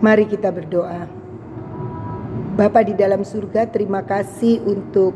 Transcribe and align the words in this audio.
Mari 0.00 0.24
kita 0.24 0.48
berdoa. 0.48 1.04
Bapa 2.56 2.80
di 2.80 2.96
dalam 2.96 3.20
surga, 3.20 3.68
terima 3.68 4.00
kasih 4.00 4.64
untuk 4.64 5.12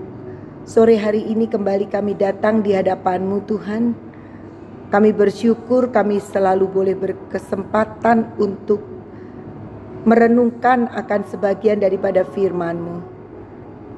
sore 0.68 1.00
hari 1.00 1.24
ini 1.24 1.48
kembali 1.48 1.88
kami 1.88 2.12
datang 2.12 2.60
di 2.60 2.76
hadapan-Mu 2.76 3.48
Tuhan. 3.48 3.96
Kami 4.92 5.10
bersyukur 5.16 5.88
kami 5.88 6.20
selalu 6.20 6.68
boleh 6.68 6.96
berkesempatan 7.00 8.36
untuk 8.36 8.84
merenungkan 10.04 10.92
akan 10.92 11.32
sebagian 11.32 11.80
daripada 11.80 12.20
firman-Mu. 12.20 13.00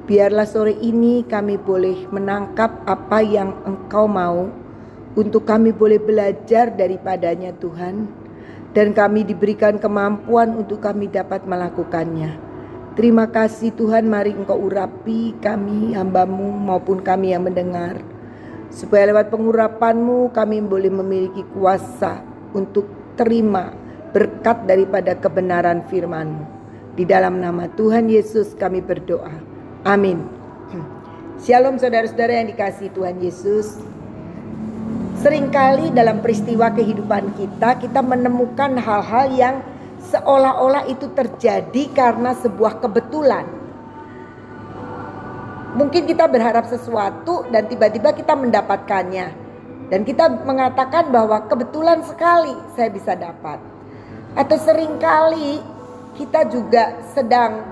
Biarlah 0.06 0.46
sore 0.46 0.78
ini 0.78 1.26
kami 1.26 1.58
boleh 1.58 2.06
menangkap 2.14 2.86
apa 2.86 3.26
yang 3.26 3.58
Engkau 3.66 4.06
mau 4.06 4.54
untuk 5.18 5.50
kami 5.50 5.74
boleh 5.74 5.98
belajar 5.98 6.70
daripadanya 6.70 7.50
Tuhan 7.58 8.25
dan 8.76 8.92
kami 8.92 9.24
diberikan 9.24 9.80
kemampuan 9.80 10.52
untuk 10.52 10.84
kami 10.84 11.08
dapat 11.08 11.48
melakukannya. 11.48 12.36
Terima 12.92 13.24
kasih 13.24 13.72
Tuhan 13.72 14.04
mari 14.04 14.36
engkau 14.36 14.68
urapi 14.68 15.32
kami 15.40 15.96
hambamu 15.96 16.52
maupun 16.52 17.00
kami 17.00 17.32
yang 17.32 17.48
mendengar. 17.48 17.96
Supaya 18.68 19.08
lewat 19.08 19.32
pengurapanmu 19.32 20.28
kami 20.36 20.60
boleh 20.60 20.92
memiliki 20.92 21.40
kuasa 21.56 22.20
untuk 22.52 22.84
terima 23.16 23.72
berkat 24.12 24.68
daripada 24.68 25.16
kebenaran 25.16 25.80
firmanmu. 25.88 26.44
Di 27.00 27.08
dalam 27.08 27.40
nama 27.40 27.72
Tuhan 27.72 28.12
Yesus 28.12 28.52
kami 28.60 28.84
berdoa. 28.84 29.32
Amin. 29.88 30.20
Shalom 31.44 31.80
saudara-saudara 31.80 32.44
yang 32.44 32.52
dikasih 32.52 32.92
Tuhan 32.92 33.24
Yesus. 33.24 33.95
Seringkali 35.26 35.90
dalam 35.90 36.22
peristiwa 36.22 36.70
kehidupan 36.70 37.34
kita, 37.34 37.82
kita 37.82 37.98
menemukan 37.98 38.78
hal-hal 38.78 39.26
yang 39.34 39.58
seolah-olah 40.06 40.86
itu 40.86 41.10
terjadi 41.18 41.90
karena 41.90 42.30
sebuah 42.38 42.78
kebetulan. 42.78 43.42
Mungkin 45.74 46.06
kita 46.06 46.30
berharap 46.30 46.70
sesuatu 46.70 47.42
dan 47.50 47.66
tiba-tiba 47.66 48.14
kita 48.14 48.38
mendapatkannya. 48.38 49.34
Dan 49.90 50.06
kita 50.06 50.30
mengatakan 50.46 51.10
bahwa 51.10 51.42
kebetulan 51.50 52.06
sekali 52.06 52.54
saya 52.78 52.94
bisa 52.94 53.18
dapat. 53.18 53.58
Atau 54.38 54.62
sering 54.62 54.94
kali 55.02 55.58
kita 56.14 56.46
juga 56.46 57.02
sedang 57.18 57.66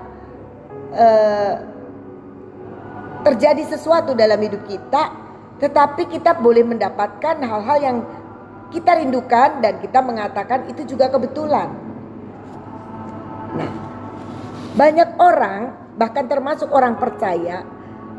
uh, 0.90 1.54
terjadi 3.22 3.78
sesuatu 3.78 4.10
dalam 4.10 4.42
hidup 4.42 4.66
kita 4.66 5.23
tetapi 5.62 6.10
kita 6.10 6.34
boleh 6.38 6.66
mendapatkan 6.66 7.38
hal-hal 7.38 7.78
yang 7.78 7.98
kita 8.74 8.98
rindukan 8.98 9.62
dan 9.62 9.78
kita 9.78 10.02
mengatakan 10.02 10.66
itu 10.66 10.82
juga 10.82 11.06
kebetulan. 11.06 11.70
Nah, 13.54 13.70
banyak 14.74 15.14
orang, 15.22 15.94
bahkan 15.94 16.26
termasuk 16.26 16.74
orang 16.74 16.98
percaya, 16.98 17.62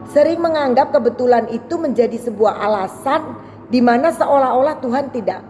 sering 0.08 0.39
menganggap 0.39 0.95
kebetulan 0.95 1.52
itu 1.52 1.75
menjadi 1.75 2.16
sebuah 2.16 2.56
alasan 2.63 3.36
di 3.67 3.83
mana 3.83 4.16
seolah-olah 4.16 4.80
Tuhan 4.80 5.11
tidak 5.11 5.44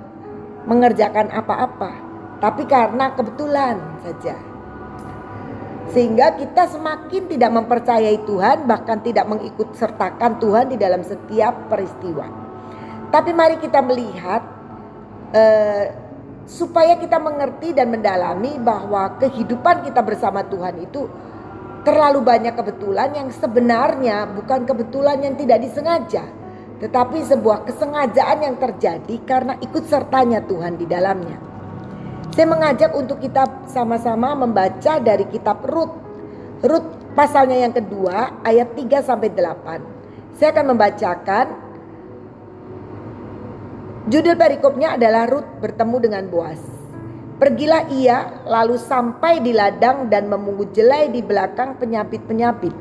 mengerjakan 0.66 1.30
apa-apa, 1.30 1.91
tapi 2.41 2.66
karena 2.66 3.13
kebetulan 3.13 3.78
saja. 4.02 4.55
Sehingga 5.94 6.33
kita 6.33 6.66
semakin 6.72 7.30
tidak 7.30 7.52
mempercayai 7.53 8.25
Tuhan 8.25 8.66
bahkan 8.66 9.03
tidak 9.05 9.30
mengikut 9.30 9.78
sertakan 9.78 10.41
Tuhan 10.41 10.73
di 10.73 10.78
dalam 10.81 11.05
setiap 11.05 11.69
peristiwa. 11.69 12.25
Tapi 13.14 13.31
mari 13.31 13.61
kita 13.61 13.80
melihat 13.86 14.41
eh, 15.31 15.86
supaya 16.45 16.97
kita 16.97 17.17
mengerti 17.17 17.73
dan 17.73 17.90
mendalami 17.90 18.57
bahwa 18.62 19.18
kehidupan 19.18 19.85
kita 19.85 20.01
bersama 20.06 20.45
Tuhan 20.45 20.78
itu 20.81 21.09
terlalu 21.85 22.22
banyak 22.25 22.53
kebetulan 22.57 23.13
yang 23.13 23.29
sebenarnya 23.29 24.25
bukan 24.34 24.66
kebetulan 24.66 25.22
yang 25.22 25.38
tidak 25.38 25.62
disengaja, 25.62 26.25
tetapi 26.81 27.22
sebuah 27.22 27.66
kesengajaan 27.69 28.40
yang 28.41 28.56
terjadi 28.57 29.16
karena 29.25 29.53
ikut 29.62 29.85
sertanya 29.85 30.41
Tuhan 30.45 30.81
di 30.81 30.90
dalamnya. 30.90 31.55
Saya 32.35 32.51
mengajak 32.51 32.91
untuk 32.91 33.23
kita 33.23 33.47
sama-sama 33.72 34.35
membaca 34.35 35.00
dari 35.00 35.23
kitab 35.31 35.63
Rut. 35.63 35.88
Rut 36.68 37.16
pasalnya 37.16 37.63
yang 37.63 37.72
kedua 37.72 38.44
ayat 38.44 38.75
3 38.75 39.07
sampai 39.07 39.31
8. 39.31 40.35
Saya 40.35 40.51
akan 40.51 40.75
membacakan 40.75 41.45
Judul 44.12 44.35
perikopnya 44.35 45.00
adalah 45.00 45.31
Rut 45.31 45.47
bertemu 45.63 45.97
dengan 46.03 46.24
Boas. 46.28 46.59
Pergilah 47.40 47.88
ia 47.95 48.44
lalu 48.44 48.84
sampai 48.84 49.40
di 49.40 49.56
ladang 49.56 50.12
dan 50.12 50.28
memungut 50.28 50.75
jelai 50.75 51.07
di 51.07 51.24
belakang 51.24 51.79
penyapit-penyapit. 51.79 52.75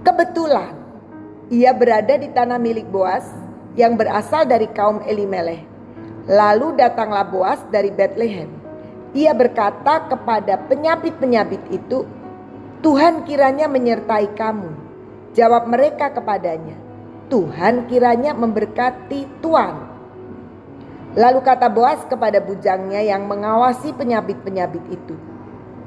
Kebetulan 0.00 0.72
ia 1.52 1.76
berada 1.76 2.16
di 2.16 2.32
tanah 2.32 2.56
milik 2.56 2.88
Boas 2.88 3.28
yang 3.76 4.00
berasal 4.00 4.48
dari 4.48 4.72
kaum 4.72 5.04
Elimeleh. 5.04 5.60
Lalu 6.24 6.72
datanglah 6.80 7.28
Boas 7.28 7.60
dari 7.68 7.92
Bethlehem. 7.92 8.61
Ia 9.12 9.36
berkata 9.36 10.08
kepada 10.08 10.56
penyabit-penyabit 10.72 11.68
itu, 11.68 12.08
Tuhan 12.80 13.28
kiranya 13.28 13.68
menyertai 13.68 14.32
kamu. 14.32 14.72
Jawab 15.36 15.68
mereka 15.68 16.16
kepadanya, 16.16 16.80
Tuhan 17.28 17.92
kiranya 17.92 18.32
memberkati 18.32 19.44
Tuhan. 19.44 19.74
Lalu 21.12 21.40
kata 21.44 21.68
Boas 21.68 22.00
kepada 22.08 22.40
bujangnya 22.40 23.04
yang 23.04 23.28
mengawasi 23.28 23.92
penyabit-penyabit 23.92 24.84
itu, 24.88 25.12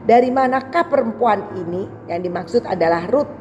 dari 0.06 0.30
manakah 0.30 0.86
perempuan 0.86 1.50
ini? 1.58 1.90
Yang 2.06 2.22
dimaksud 2.30 2.64
adalah 2.70 3.10
Ruth. 3.10 3.34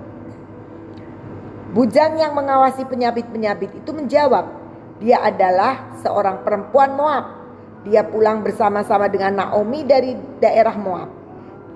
Bujang 1.76 2.16
yang 2.16 2.32
mengawasi 2.32 2.88
penyabit-penyabit 2.88 3.84
itu 3.84 3.90
menjawab, 3.92 4.48
dia 4.96 5.20
adalah 5.20 5.92
seorang 6.00 6.40
perempuan 6.40 6.96
Moab 6.96 7.43
dia 7.84 8.00
pulang 8.00 8.40
bersama-sama 8.40 9.12
dengan 9.12 9.44
Naomi 9.44 9.84
dari 9.84 10.16
daerah 10.40 10.72
Moab. 10.80 11.12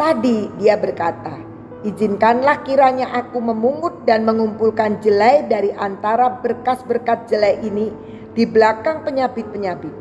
Tadi 0.01 0.49
dia 0.57 0.81
berkata, 0.81 1.37
izinkanlah 1.85 2.65
kiranya 2.65 3.13
aku 3.13 3.39
memungut 3.45 4.09
dan 4.09 4.25
mengumpulkan 4.25 5.05
jelai 5.05 5.45
dari 5.45 5.69
antara 5.77 6.33
berkas-berkas 6.41 7.29
jelai 7.29 7.61
ini 7.61 7.93
di 8.33 8.49
belakang 8.49 9.05
penyabit-penyabit. 9.05 9.93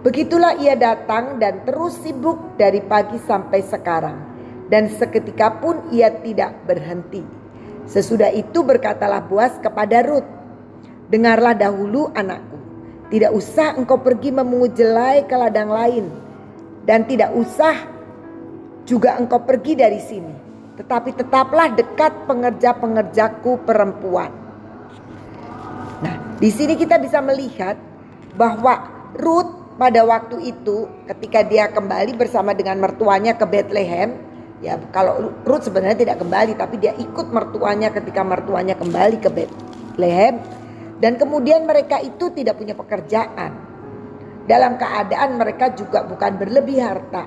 Begitulah 0.00 0.56
ia 0.60 0.76
datang 0.76 1.36
dan 1.36 1.64
terus 1.68 2.00
sibuk 2.00 2.56
dari 2.56 2.80
pagi 2.80 3.20
sampai 3.20 3.60
sekarang. 3.64 4.18
Dan 4.64 4.88
seketika 4.88 5.60
pun 5.60 5.92
ia 5.92 6.08
tidak 6.24 6.56
berhenti. 6.64 7.20
Sesudah 7.84 8.32
itu 8.32 8.64
berkatalah 8.64 9.20
Boas 9.20 9.52
kepada 9.60 10.00
Ruth, 10.00 10.24
Dengarlah 11.04 11.52
dahulu 11.52 12.08
anakku 12.16 12.53
tidak 13.12 13.32
usah 13.36 13.76
engkau 13.76 14.00
pergi 14.00 14.32
memungut 14.32 14.72
jelai 14.72 15.24
ke 15.28 15.34
ladang 15.36 15.68
lain. 15.68 16.06
Dan 16.84 17.08
tidak 17.08 17.32
usah 17.32 17.88
juga 18.84 19.16
engkau 19.16 19.40
pergi 19.40 19.72
dari 19.76 20.00
sini. 20.00 20.34
Tetapi 20.76 21.10
tetaplah 21.16 21.72
dekat 21.72 22.28
pengerja-pengerjaku 22.28 23.62
perempuan. 23.64 24.32
Nah, 26.04 26.14
di 26.36 26.50
sini 26.52 26.76
kita 26.76 27.00
bisa 27.00 27.24
melihat 27.24 27.78
bahwa 28.36 28.90
Ruth 29.16 29.78
pada 29.78 30.02
waktu 30.02 30.54
itu 30.54 30.90
ketika 31.06 31.46
dia 31.46 31.70
kembali 31.70 32.18
bersama 32.18 32.52
dengan 32.52 32.82
mertuanya 32.82 33.38
ke 33.38 33.46
Bethlehem, 33.46 34.18
ya 34.58 34.80
kalau 34.90 35.30
Ruth 35.46 35.68
sebenarnya 35.68 36.02
tidak 36.02 36.18
kembali 36.24 36.58
tapi 36.58 36.80
dia 36.82 36.96
ikut 36.98 37.30
mertuanya 37.30 37.92
ketika 37.94 38.26
mertuanya 38.26 38.74
kembali 38.74 39.16
ke 39.22 39.30
Bethlehem 39.30 40.42
dan 41.02 41.18
kemudian 41.18 41.66
mereka 41.66 41.98
itu 41.98 42.30
tidak 42.30 42.58
punya 42.58 42.74
pekerjaan. 42.78 43.52
Dalam 44.44 44.76
keadaan 44.76 45.40
mereka 45.40 45.72
juga 45.72 46.04
bukan 46.04 46.36
berlebih 46.36 46.78
harta. 46.84 47.24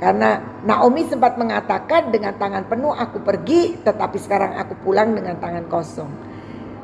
Karena 0.00 0.40
Naomi 0.66 1.06
sempat 1.06 1.38
mengatakan 1.38 2.10
dengan 2.10 2.34
tangan 2.34 2.66
penuh 2.66 2.90
aku 2.90 3.22
pergi 3.22 3.78
tetapi 3.86 4.18
sekarang 4.18 4.58
aku 4.58 4.74
pulang 4.82 5.14
dengan 5.14 5.38
tangan 5.38 5.68
kosong. 5.70 6.10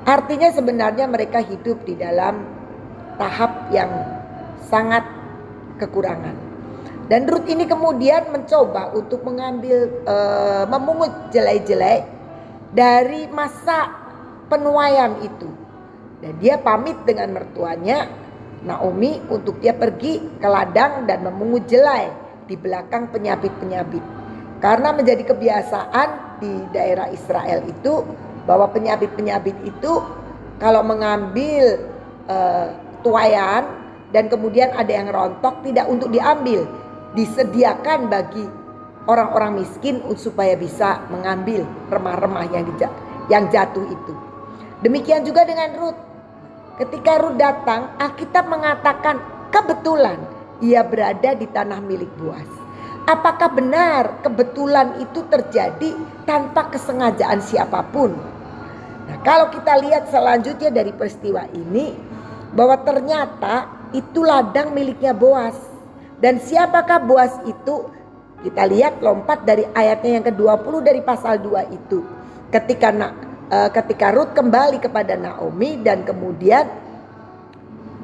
Artinya 0.06 0.54
sebenarnya 0.54 1.10
mereka 1.10 1.42
hidup 1.42 1.82
di 1.82 1.98
dalam 1.98 2.46
tahap 3.18 3.74
yang 3.74 3.90
sangat 4.62 5.02
kekurangan. 5.82 6.36
Dan 7.08 7.24
Ruth 7.24 7.48
ini 7.48 7.64
kemudian 7.64 8.28
mencoba 8.28 8.92
untuk 8.92 9.24
mengambil 9.24 10.04
e, 10.04 10.16
memungut 10.68 11.32
jelai-jelai 11.32 12.04
dari 12.70 13.24
masa 13.32 13.88
penuaian 14.52 15.16
itu. 15.24 15.48
Dan 16.18 16.34
dia 16.42 16.58
pamit 16.58 16.98
dengan 17.06 17.30
mertuanya 17.38 18.10
Naomi 18.66 19.22
untuk 19.30 19.62
dia 19.62 19.70
pergi 19.70 20.18
ke 20.42 20.48
ladang 20.50 21.06
dan 21.06 21.22
memungut 21.22 21.70
jelai 21.70 22.10
di 22.50 22.58
belakang 22.58 23.06
penyabit-penyabit. 23.14 24.02
Karena 24.58 24.90
menjadi 24.90 25.22
kebiasaan 25.22 26.42
di 26.42 26.66
daerah 26.74 27.06
Israel 27.14 27.62
itu 27.70 28.02
bahwa 28.48 28.66
penyabit-penyabit 28.74 29.62
itu 29.62 29.92
kalau 30.58 30.82
mengambil 30.82 31.86
uh, 32.26 32.74
tuayan 33.06 33.70
dan 34.10 34.26
kemudian 34.26 34.74
ada 34.74 34.90
yang 34.90 35.12
rontok 35.14 35.62
tidak 35.62 35.86
untuk 35.86 36.10
diambil, 36.10 36.66
disediakan 37.14 38.10
bagi 38.10 38.42
orang-orang 39.06 39.62
miskin 39.62 40.02
supaya 40.18 40.58
bisa 40.58 41.06
mengambil 41.14 41.62
remah-remah 41.92 42.44
yang 42.50 42.66
yang 43.30 43.44
jatuh 43.52 43.84
itu. 43.86 44.12
Demikian 44.82 45.22
juga 45.22 45.44
dengan 45.44 45.76
Ruth. 45.78 46.07
Ketika 46.78 47.18
Ruth 47.18 47.34
datang, 47.34 47.90
Alkitab 47.98 48.46
mengatakan 48.46 49.18
kebetulan 49.50 50.22
ia 50.62 50.86
berada 50.86 51.34
di 51.34 51.50
tanah 51.50 51.82
milik 51.82 52.06
Boas. 52.14 52.46
Apakah 53.02 53.50
benar 53.50 54.22
kebetulan 54.22 55.02
itu 55.02 55.26
terjadi 55.26 55.98
tanpa 56.22 56.70
kesengajaan 56.70 57.42
siapa 57.42 57.82
pun? 57.90 58.14
Nah, 59.10 59.18
kalau 59.26 59.50
kita 59.50 59.74
lihat 59.74 60.06
selanjutnya 60.06 60.70
dari 60.70 60.94
peristiwa 60.94 61.50
ini 61.50 61.98
bahwa 62.54 62.78
ternyata 62.86 63.66
itu 63.90 64.22
ladang 64.22 64.70
miliknya 64.70 65.10
Boas. 65.10 65.58
Dan 66.22 66.38
siapakah 66.38 67.02
Boas 67.02 67.42
itu? 67.42 67.90
Kita 68.38 68.70
lihat 68.70 69.02
lompat 69.02 69.42
dari 69.42 69.66
ayatnya 69.74 70.22
yang 70.22 70.24
ke-20 70.30 70.74
dari 70.86 71.02
pasal 71.02 71.42
2 71.42 71.74
itu. 71.74 72.06
Ketika 72.54 72.94
uh, 73.48 73.68
ketika 73.72 74.12
Ruth 74.12 74.32
kembali 74.36 74.78
kepada 74.80 75.16
Naomi 75.16 75.80
dan 75.80 76.04
kemudian 76.04 76.68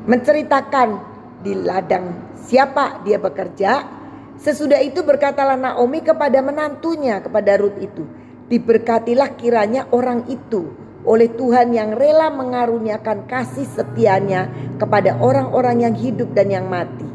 menceritakan 0.04 1.00
di 1.44 1.52
ladang 1.56 2.36
siapa 2.44 3.04
dia 3.04 3.20
bekerja. 3.20 4.02
Sesudah 4.34 4.82
itu 4.82 5.06
berkatalah 5.06 5.54
Naomi 5.54 6.02
kepada 6.02 6.42
menantunya 6.42 7.22
kepada 7.22 7.54
Ruth 7.54 7.78
itu, 7.78 8.02
diberkatilah 8.50 9.38
kiranya 9.38 9.86
orang 9.94 10.26
itu 10.26 10.74
oleh 11.04 11.30
Tuhan 11.30 11.70
yang 11.70 11.94
rela 11.94 12.32
mengaruniakan 12.32 13.28
kasih 13.28 13.68
setianya 13.68 14.48
kepada 14.80 15.20
orang-orang 15.20 15.86
yang 15.86 15.94
hidup 15.94 16.32
dan 16.32 16.50
yang 16.50 16.66
mati. 16.66 17.06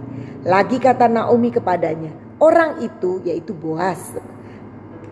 Lagi 0.47 0.79
kata 0.79 1.11
Naomi 1.11 1.51
kepadanya, 1.51 2.15
orang 2.39 2.79
itu 2.79 3.19
yaitu 3.27 3.51
Boas. 3.51 4.15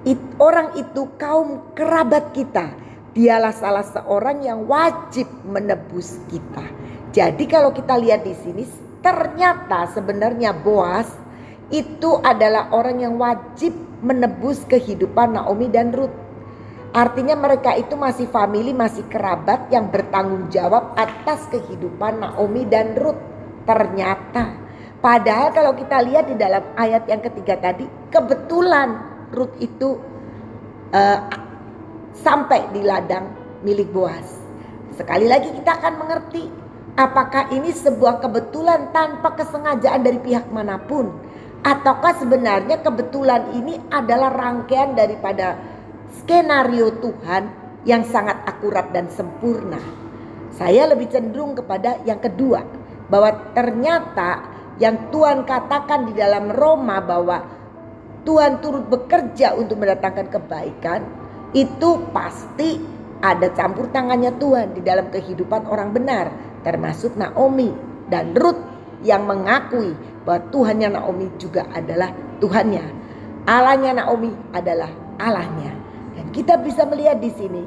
It, 0.07 0.21
orang 0.39 0.79
itu 0.79 1.11
kaum 1.19 1.75
kerabat 1.75 2.31
kita. 2.31 2.71
Dialah 3.17 3.49
salah 3.49 3.81
seorang 3.81 4.45
yang 4.45 4.69
wajib 4.69 5.25
menebus 5.41 6.21
kita. 6.29 6.61
Jadi 7.09 7.49
kalau 7.49 7.73
kita 7.73 7.97
lihat 7.97 8.21
di 8.21 8.37
sini 8.37 8.61
ternyata 9.01 9.89
sebenarnya 9.89 10.53
Boas 10.53 11.09
itu 11.73 12.21
adalah 12.21 12.69
orang 12.69 13.01
yang 13.01 13.17
wajib 13.17 13.73
menebus 14.05 14.61
kehidupan 14.69 15.33
Naomi 15.33 15.65
dan 15.65 15.89
Ruth. 15.97 16.13
Artinya 16.93 17.33
mereka 17.33 17.73
itu 17.73 17.97
masih 17.97 18.29
family, 18.29 18.69
masih 18.69 19.09
kerabat 19.09 19.65
yang 19.73 19.89
bertanggung 19.89 20.53
jawab 20.53 20.93
atas 20.93 21.41
kehidupan 21.49 22.21
Naomi 22.21 22.69
dan 22.69 22.93
Ruth. 23.01 23.17
Ternyata 23.65 24.61
padahal 25.01 25.49
kalau 25.57 25.73
kita 25.73 26.05
lihat 26.05 26.29
di 26.29 26.37
dalam 26.37 26.61
ayat 26.77 27.09
yang 27.09 27.25
ketiga 27.25 27.57
tadi, 27.57 27.89
kebetulan 28.13 29.01
Ruth 29.33 29.57
itu 29.57 29.97
uh, 30.93 31.46
sampai 32.21 32.71
di 32.73 32.81
ladang 32.85 33.29
milik 33.61 33.89
Boas. 33.93 34.41
Sekali 34.97 35.29
lagi 35.29 35.53
kita 35.53 35.77
akan 35.77 35.93
mengerti 36.01 36.67
Apakah 36.97 37.53
ini 37.53 37.69
sebuah 37.69 38.25
kebetulan 38.25 38.89
tanpa 38.89 39.37
kesengajaan 39.37 40.01
dari 40.01 40.17
pihak 40.17 40.49
mana 40.49 40.81
pun? 40.81 41.13
Ataukah 41.61 42.17
sebenarnya 42.17 42.81
kebetulan 42.81 43.53
ini 43.53 43.77
adalah 43.93 44.33
rangkaian 44.33 44.97
daripada 44.97 45.61
skenario 46.09 46.89
Tuhan 46.97 47.53
yang 47.85 48.01
sangat 48.01 48.41
akurat 48.49 48.89
dan 48.89 49.13
sempurna? 49.13 49.77
Saya 50.57 50.89
lebih 50.89 51.05
cenderung 51.13 51.53
kepada 51.53 52.01
yang 52.01 52.17
kedua, 52.17 52.65
bahwa 53.13 53.45
ternyata 53.53 54.49
yang 54.81 55.13
Tuhan 55.13 55.45
katakan 55.45 56.09
di 56.09 56.17
dalam 56.17 56.49
Roma 56.49 56.97
bahwa 56.97 57.45
Tuhan 58.25 58.57
turut 58.57 58.89
bekerja 58.89 59.53
untuk 59.53 59.77
mendatangkan 59.77 60.33
kebaikan, 60.33 61.05
itu 61.57 61.89
pasti 62.13 62.77
ada 63.17 63.49
campur 63.57 63.89
tangannya 63.89 64.29
Tuhan 64.37 64.77
di 64.77 64.81
dalam 64.85 65.09
kehidupan 65.09 65.65
orang 65.65 65.89
benar 65.89 66.29
termasuk 66.61 67.17
Naomi 67.17 67.73
dan 68.13 68.37
Ruth 68.37 68.61
yang 69.01 69.25
mengakui 69.25 69.93
bahwa 70.21 70.41
Tuhannya 70.53 70.89
Naomi 70.93 71.27
juga 71.41 71.65
adalah 71.73 72.13
Tuhannya. 72.37 72.85
Allahnya 73.47 74.03
Naomi 74.03 74.33
adalah 74.53 74.89
Allahnya. 75.17 75.73
Dan 76.17 76.33
kita 76.33 76.59
bisa 76.61 76.83
melihat 76.89 77.21
di 77.21 77.31
sini 77.31 77.63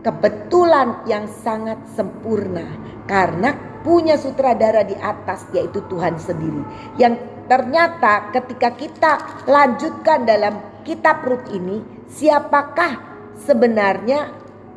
kebetulan 0.00 1.04
yang 1.04 1.28
sangat 1.28 1.78
sempurna 1.92 2.64
karena 3.04 3.52
punya 3.84 4.16
sutradara 4.16 4.84
di 4.84 4.96
atas 4.96 5.48
yaitu 5.52 5.84
Tuhan 5.88 6.16
sendiri. 6.16 6.64
Yang 6.96 7.22
ternyata 7.46 8.32
ketika 8.32 8.72
kita 8.74 9.12
lanjutkan 9.44 10.24
dalam 10.24 10.82
kitab 10.82 11.22
Ruth 11.24 11.48
ini, 11.52 11.84
siapakah 12.08 13.09
sebenarnya 13.44 14.32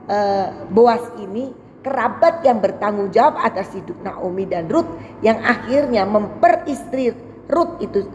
uh, 0.08 0.48
Boas 0.72 1.04
ini 1.20 1.64
kerabat 1.84 2.42
yang 2.48 2.64
bertanggung 2.64 3.12
jawab 3.12 3.38
atas 3.44 3.76
hidup 3.76 4.00
Naomi 4.02 4.48
dan 4.48 4.72
Ruth 4.72 4.88
yang 5.20 5.44
akhirnya 5.44 6.08
memperistri 6.08 7.12
Ruth 7.52 7.76
itu 7.84 8.08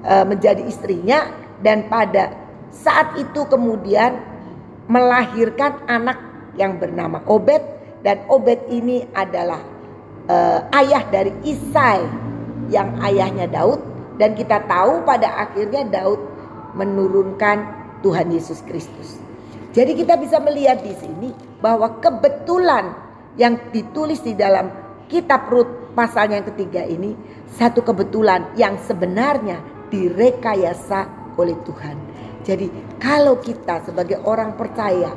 e, 0.00 0.14
menjadi 0.24 0.64
istrinya 0.64 1.28
dan 1.60 1.86
pada 1.92 2.32
saat 2.72 3.20
itu 3.20 3.44
kemudian 3.46 4.16
melahirkan 4.88 5.84
anak 5.86 6.18
yang 6.56 6.80
bernama 6.80 7.20
Obed 7.28 7.60
dan 8.00 8.24
Obed 8.32 8.64
ini 8.72 9.04
adalah 9.12 9.60
e, 10.26 10.36
ayah 10.82 11.04
dari 11.12 11.36
Isai 11.44 12.00
yang 12.72 12.96
ayahnya 13.04 13.44
Daud 13.44 13.78
dan 14.16 14.32
kita 14.32 14.64
tahu 14.64 15.04
pada 15.04 15.36
akhirnya 15.36 15.84
Daud 15.84 16.18
menurunkan 16.72 17.84
Tuhan 18.00 18.32
Yesus 18.32 18.64
Kristus. 18.64 19.21
Jadi 19.72 19.96
kita 19.96 20.20
bisa 20.20 20.36
melihat 20.36 20.84
di 20.84 20.92
sini 21.00 21.32
bahwa 21.64 21.96
kebetulan 21.96 22.92
yang 23.40 23.56
ditulis 23.72 24.20
di 24.20 24.36
dalam 24.36 24.68
kitab 25.08 25.48
Rut 25.48 25.96
pasal 25.96 26.28
yang 26.28 26.44
ketiga 26.44 26.84
ini 26.84 27.16
satu 27.56 27.80
kebetulan 27.80 28.52
yang 28.52 28.76
sebenarnya 28.84 29.64
direkayasa 29.88 31.32
oleh 31.40 31.56
Tuhan. 31.64 31.96
Jadi 32.44 32.68
kalau 33.00 33.40
kita 33.40 33.80
sebagai 33.88 34.20
orang 34.28 34.60
percaya 34.60 35.16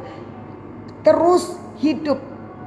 terus 1.04 1.60
hidup 1.84 2.16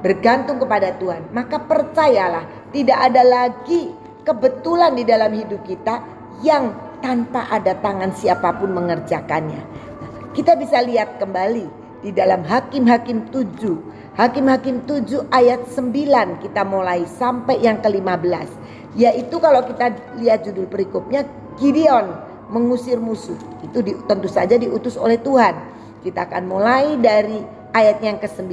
bergantung 0.05 0.61
kepada 0.61 0.93
Tuhan, 0.93 1.33
maka 1.33 1.57
percayalah 1.57 2.69
tidak 2.69 2.99
ada 3.01 3.25
lagi 3.25 3.89
kebetulan 4.21 4.93
di 4.93 5.03
dalam 5.09 5.33
hidup 5.33 5.65
kita 5.65 6.05
yang 6.45 6.69
tanpa 7.01 7.49
ada 7.49 7.73
tangan 7.81 8.13
siapa 8.13 8.53
pun 8.61 8.77
mengerjakannya. 8.77 9.89
kita 10.29 10.55
bisa 10.55 10.79
lihat 10.85 11.17
kembali 11.17 11.78
di 11.99 12.15
dalam 12.15 12.43
Hakim-Hakim 12.47 13.31
7. 13.31 14.15
Hakim-Hakim 14.15 14.83
7 14.87 15.31
ayat 15.31 15.67
9 15.71 16.43
kita 16.43 16.61
mulai 16.67 17.03
sampai 17.07 17.59
yang 17.63 17.79
ke-15. 17.79 18.49
Yaitu 18.97 19.35
kalau 19.37 19.63
kita 19.63 19.95
lihat 20.19 20.43
judul 20.43 20.67
perikopnya 20.67 21.23
Gideon 21.59 22.11
mengusir 22.49 22.97
musuh. 22.99 23.37
Itu 23.63 23.83
di, 23.85 23.95
tentu 24.07 24.27
saja 24.27 24.57
diutus 24.57 24.97
oleh 24.99 25.19
Tuhan. 25.21 25.55
Kita 26.03 26.25
akan 26.27 26.43
mulai 26.47 26.95
dari 26.97 27.39
ayat 27.75 27.99
yang 28.01 28.17
ke-9. 28.17 28.51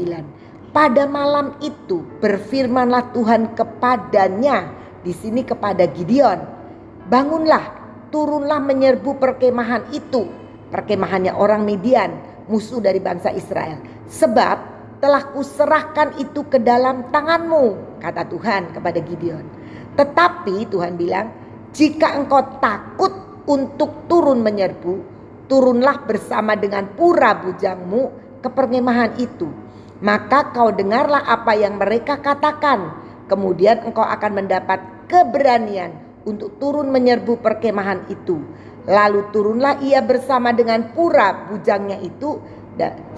Pada 0.74 1.08
malam 1.08 1.56
itu 1.64 2.04
berfirmanlah 2.20 3.16
Tuhan 3.16 3.56
kepadanya 3.56 4.76
di 5.00 5.14
sini 5.14 5.40
kepada 5.40 5.88
Gideon, 5.88 6.36
bangunlah, 7.08 7.64
turunlah 8.12 8.60
menyerbu 8.60 9.16
perkemahan 9.16 9.88
itu, 9.94 10.28
perkemahannya 10.68 11.32
orang 11.32 11.64
Midian 11.64 12.35
musuh 12.46 12.78
dari 12.82 12.98
bangsa 13.02 13.30
Israel. 13.34 13.78
Sebab 14.06 14.56
telah 15.02 15.22
kuserahkan 15.34 16.16
itu 16.16 16.46
ke 16.48 16.58
dalam 16.62 17.10
tanganmu, 17.12 17.98
kata 18.00 18.26
Tuhan 18.26 18.72
kepada 18.72 18.98
Gideon. 19.02 19.44
Tetapi 19.96 20.68
Tuhan 20.72 20.94
bilang, 20.96 21.26
jika 21.72 22.16
engkau 22.16 22.40
takut 22.62 23.12
untuk 23.46 24.08
turun 24.08 24.40
menyerbu, 24.40 24.94
turunlah 25.46 26.02
bersama 26.04 26.56
dengan 26.56 26.88
pura 26.96 27.36
bujangmu 27.36 28.02
ke 28.40 28.48
perkemahan 28.50 29.14
itu. 29.20 29.48
Maka 30.00 30.52
kau 30.52 30.68
dengarlah 30.72 31.24
apa 31.24 31.56
yang 31.56 31.80
mereka 31.80 32.20
katakan. 32.20 33.04
Kemudian 33.26 33.82
engkau 33.82 34.04
akan 34.04 34.44
mendapat 34.44 35.08
keberanian 35.10 35.96
untuk 36.28 36.58
turun 36.62 36.90
menyerbu 36.90 37.42
perkemahan 37.42 38.06
itu 38.06 38.38
Lalu 38.86 39.34
turunlah 39.34 39.82
ia 39.82 39.98
bersama 39.98 40.54
dengan 40.54 40.94
pura 40.94 41.50
bujangnya 41.50 41.98
itu 42.02 42.38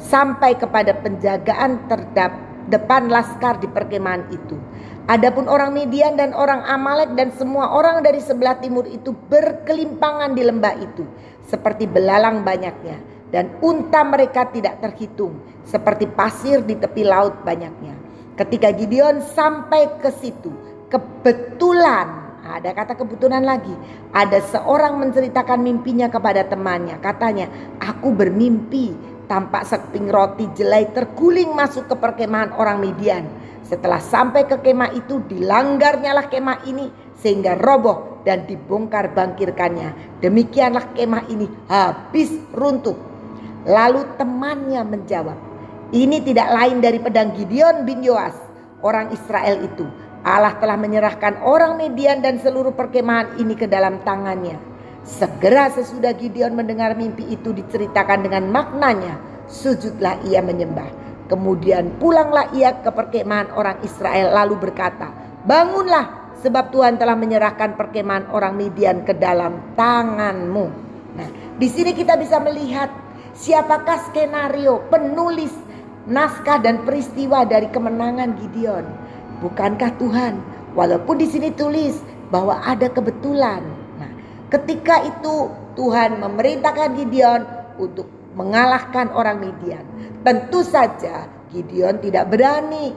sampai 0.01 0.57
kepada 0.57 0.97
penjagaan 0.97 1.85
terdap 1.93 2.33
depan 2.73 3.09
laskar 3.09 3.61
di 3.61 3.69
perkemahan 3.69 4.29
itu. 4.33 4.57
Adapun 5.09 5.49
orang 5.49 5.73
Midian 5.73 6.21
dan 6.21 6.37
orang 6.37 6.61
Amalek 6.69 7.17
dan 7.17 7.33
semua 7.33 7.73
orang 7.73 8.05
dari 8.05 8.21
sebelah 8.21 8.61
timur 8.61 8.85
itu 8.85 9.17
berkelimpangan 9.33 10.37
di 10.37 10.45
lembah 10.45 10.77
itu 10.77 11.05
seperti 11.49 11.89
belalang 11.89 12.45
banyaknya 12.45 13.01
dan 13.33 13.57
unta 13.65 14.05
mereka 14.05 14.49
tidak 14.53 14.85
terhitung 14.85 15.41
seperti 15.65 16.09
pasir 16.13 16.61
di 16.61 16.77
tepi 16.77 17.09
laut 17.09 17.41
banyaknya. 17.41 17.97
Ketika 18.37 18.69
Gideon 18.73 19.25
sampai 19.25 19.97
ke 19.97 20.13
situ, 20.13 20.53
kebetulan 20.93 22.27
ada 22.57 22.73
kata 22.73 22.97
kebetulan 22.97 23.45
lagi. 23.45 23.75
Ada 24.17 24.40
seorang 24.49 24.97
menceritakan 24.97 25.61
mimpinya 25.61 26.09
kepada 26.09 26.49
temannya. 26.49 26.97
Katanya, 27.05 27.52
aku 27.76 28.17
bermimpi 28.17 28.97
tampak 29.28 29.69
sekeping 29.69 30.09
roti 30.09 30.49
jelai 30.57 30.88
terguling 30.97 31.52
masuk 31.52 31.85
ke 31.93 31.95
perkemahan 32.00 32.57
orang 32.57 32.81
Midian. 32.81 33.28
Setelah 33.69 34.00
sampai 34.00 34.49
ke 34.49 34.57
kemah 34.64 34.97
itu 34.97 35.21
dilanggarnyalah 35.28 36.33
kemah 36.33 36.64
ini 36.64 36.88
sehingga 37.21 37.52
roboh 37.61 38.25
dan 38.25 38.49
dibongkar 38.49 39.12
bangkirkannya. 39.12 40.21
Demikianlah 40.25 40.97
kemah 40.97 41.28
ini 41.28 41.45
habis 41.69 42.33
runtuh. 42.57 42.97
Lalu 43.69 44.17
temannya 44.17 44.81
menjawab, 44.81 45.37
ini 45.93 46.25
tidak 46.25 46.49
lain 46.49 46.81
dari 46.81 46.97
pedang 46.97 47.37
Gideon 47.37 47.85
bin 47.85 48.00
Yoas, 48.00 48.33
orang 48.81 49.12
Israel 49.12 49.61
itu. 49.61 49.85
Allah 50.28 50.61
telah 50.61 50.76
menyerahkan 50.76 51.40
orang 51.40 51.80
Median 51.80 52.20
dan 52.20 52.37
seluruh 52.37 52.76
perkemahan 52.76 53.40
ini 53.40 53.56
ke 53.56 53.64
dalam 53.64 54.04
tangannya. 54.04 54.61
Segera 55.08 55.73
sesudah 55.73 56.12
Gideon 56.12 56.52
mendengar 56.52 56.92
mimpi 56.92 57.25
itu 57.32 57.56
diceritakan 57.56 58.28
dengan 58.28 58.44
maknanya, 58.52 59.16
sujudlah 59.49 60.20
ia 60.28 60.44
menyembah. 60.44 61.08
Kemudian 61.32 61.97
pulanglah 61.97 62.52
ia 62.52 62.76
ke 62.76 62.92
perkemahan 62.92 63.49
orang 63.56 63.80
Israel 63.80 64.37
lalu 64.37 64.68
berkata, 64.68 65.08
"Bangunlah, 65.49 66.37
sebab 66.44 66.68
Tuhan 66.73 67.00
telah 67.00 67.16
menyerahkan 67.16 67.76
perkemahan 67.76 68.28
orang 68.28 68.52
Midian 68.56 69.08
ke 69.08 69.16
dalam 69.16 69.76
tanganmu." 69.76 70.66
Nah, 71.16 71.28
di 71.56 71.68
sini 71.73 71.97
kita 71.97 72.20
bisa 72.20 72.37
melihat 72.40 72.92
siapakah 73.32 74.12
skenario 74.12 74.85
penulis 74.92 75.52
naskah 76.08 76.61
dan 76.61 76.85
peristiwa 76.85 77.44
dari 77.44 77.68
kemenangan 77.68 78.37
Gideon. 78.40 79.08
Bukankah 79.38 79.95
Tuhan? 79.99 80.40
Walaupun 80.75 81.18
di 81.18 81.26
sini 81.26 81.50
tulis 81.54 81.99
bahwa 82.28 82.61
ada 82.62 82.87
kebetulan. 82.92 83.64
Nah, 83.99 84.11
ketika 84.52 85.02
itu 85.04 85.49
Tuhan 85.78 86.18
memerintahkan 86.21 86.99
Gideon 86.99 87.42
untuk 87.78 88.07
mengalahkan 88.38 89.11
orang 89.14 89.42
Midian. 89.42 89.83
Tentu 90.23 90.62
saja 90.62 91.26
Gideon 91.50 91.99
tidak 91.99 92.30
berani. 92.30 92.95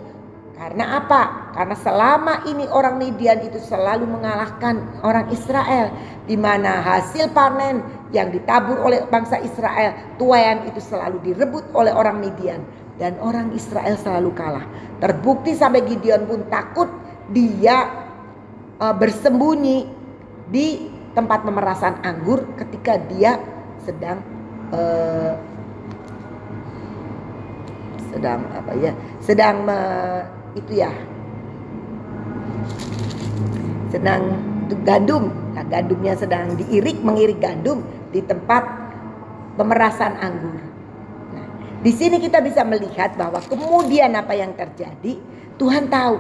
Karena 0.57 1.01
apa? 1.01 1.53
Karena 1.57 1.73
selama 1.73 2.45
ini 2.45 2.69
orang 2.69 3.01
Midian 3.01 3.41
itu 3.41 3.57
selalu 3.57 4.05
mengalahkan 4.05 5.01
orang 5.01 5.25
Israel. 5.33 5.89
Di 6.29 6.37
mana 6.37 6.85
hasil 6.85 7.33
panen 7.33 7.81
yang 8.13 8.29
ditabur 8.29 8.77
oleh 8.77 9.01
bangsa 9.09 9.41
Israel, 9.41 9.97
tuayan 10.21 10.69
itu 10.69 10.77
selalu 10.77 11.17
direbut 11.25 11.65
oleh 11.73 11.89
orang 11.89 12.21
Midian 12.21 12.61
dan 13.01 13.17
orang 13.17 13.49
Israel 13.57 13.97
selalu 13.97 14.29
kalah. 14.37 14.69
Terbukti 15.01 15.57
sampai 15.57 15.81
Gideon 15.89 16.29
pun 16.29 16.45
takut 16.53 16.85
dia 17.33 17.89
uh, 18.77 18.93
bersembunyi 18.93 19.89
di 20.53 20.85
tempat 21.17 21.41
pemerasan 21.41 21.97
anggur 22.05 22.45
ketika 22.61 23.01
dia 23.09 23.41
sedang 23.81 24.21
uh, 24.69 25.33
sedang 28.13 28.45
apa 28.53 28.71
ya? 28.77 28.93
Sedang 29.17 29.65
me, 29.65 29.77
itu 30.53 30.85
ya. 30.85 30.93
Sedang 33.89 34.37
gandum. 34.85 35.33
Nah, 35.57 35.65
gandumnya 35.65 36.13
sedang 36.13 36.53
diirik 36.53 37.01
mengirik 37.01 37.41
gandum 37.41 37.81
di 38.13 38.21
tempat 38.21 38.61
pemerasan 39.57 40.15
anggur 40.21 40.70
di 41.81 41.89
sini 41.89 42.21
kita 42.21 42.45
bisa 42.45 42.61
melihat 42.61 43.17
bahwa 43.17 43.41
kemudian 43.41 44.13
apa 44.13 44.37
yang 44.37 44.53
terjadi, 44.53 45.17
Tuhan 45.57 45.89
tahu. 45.89 46.17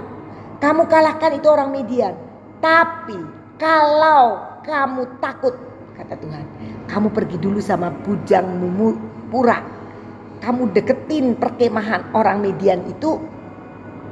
Kamu 0.57 0.89
kalahkan 0.89 1.37
itu 1.37 1.47
orang 1.49 1.69
Midian. 1.69 2.17
Tapi 2.57 3.17
kalau 3.61 4.41
kamu 4.65 5.21
takut, 5.21 5.53
kata 5.97 6.17
Tuhan, 6.17 6.45
kamu 6.89 7.13
pergi 7.13 7.37
dulu 7.37 7.61
sama 7.61 7.93
bujang 7.93 8.45
pura. 9.29 9.61
Kamu 10.41 10.73
deketin 10.73 11.37
perkemahan 11.37 12.09
orang 12.17 12.41
Midian 12.41 12.81
itu, 12.89 13.21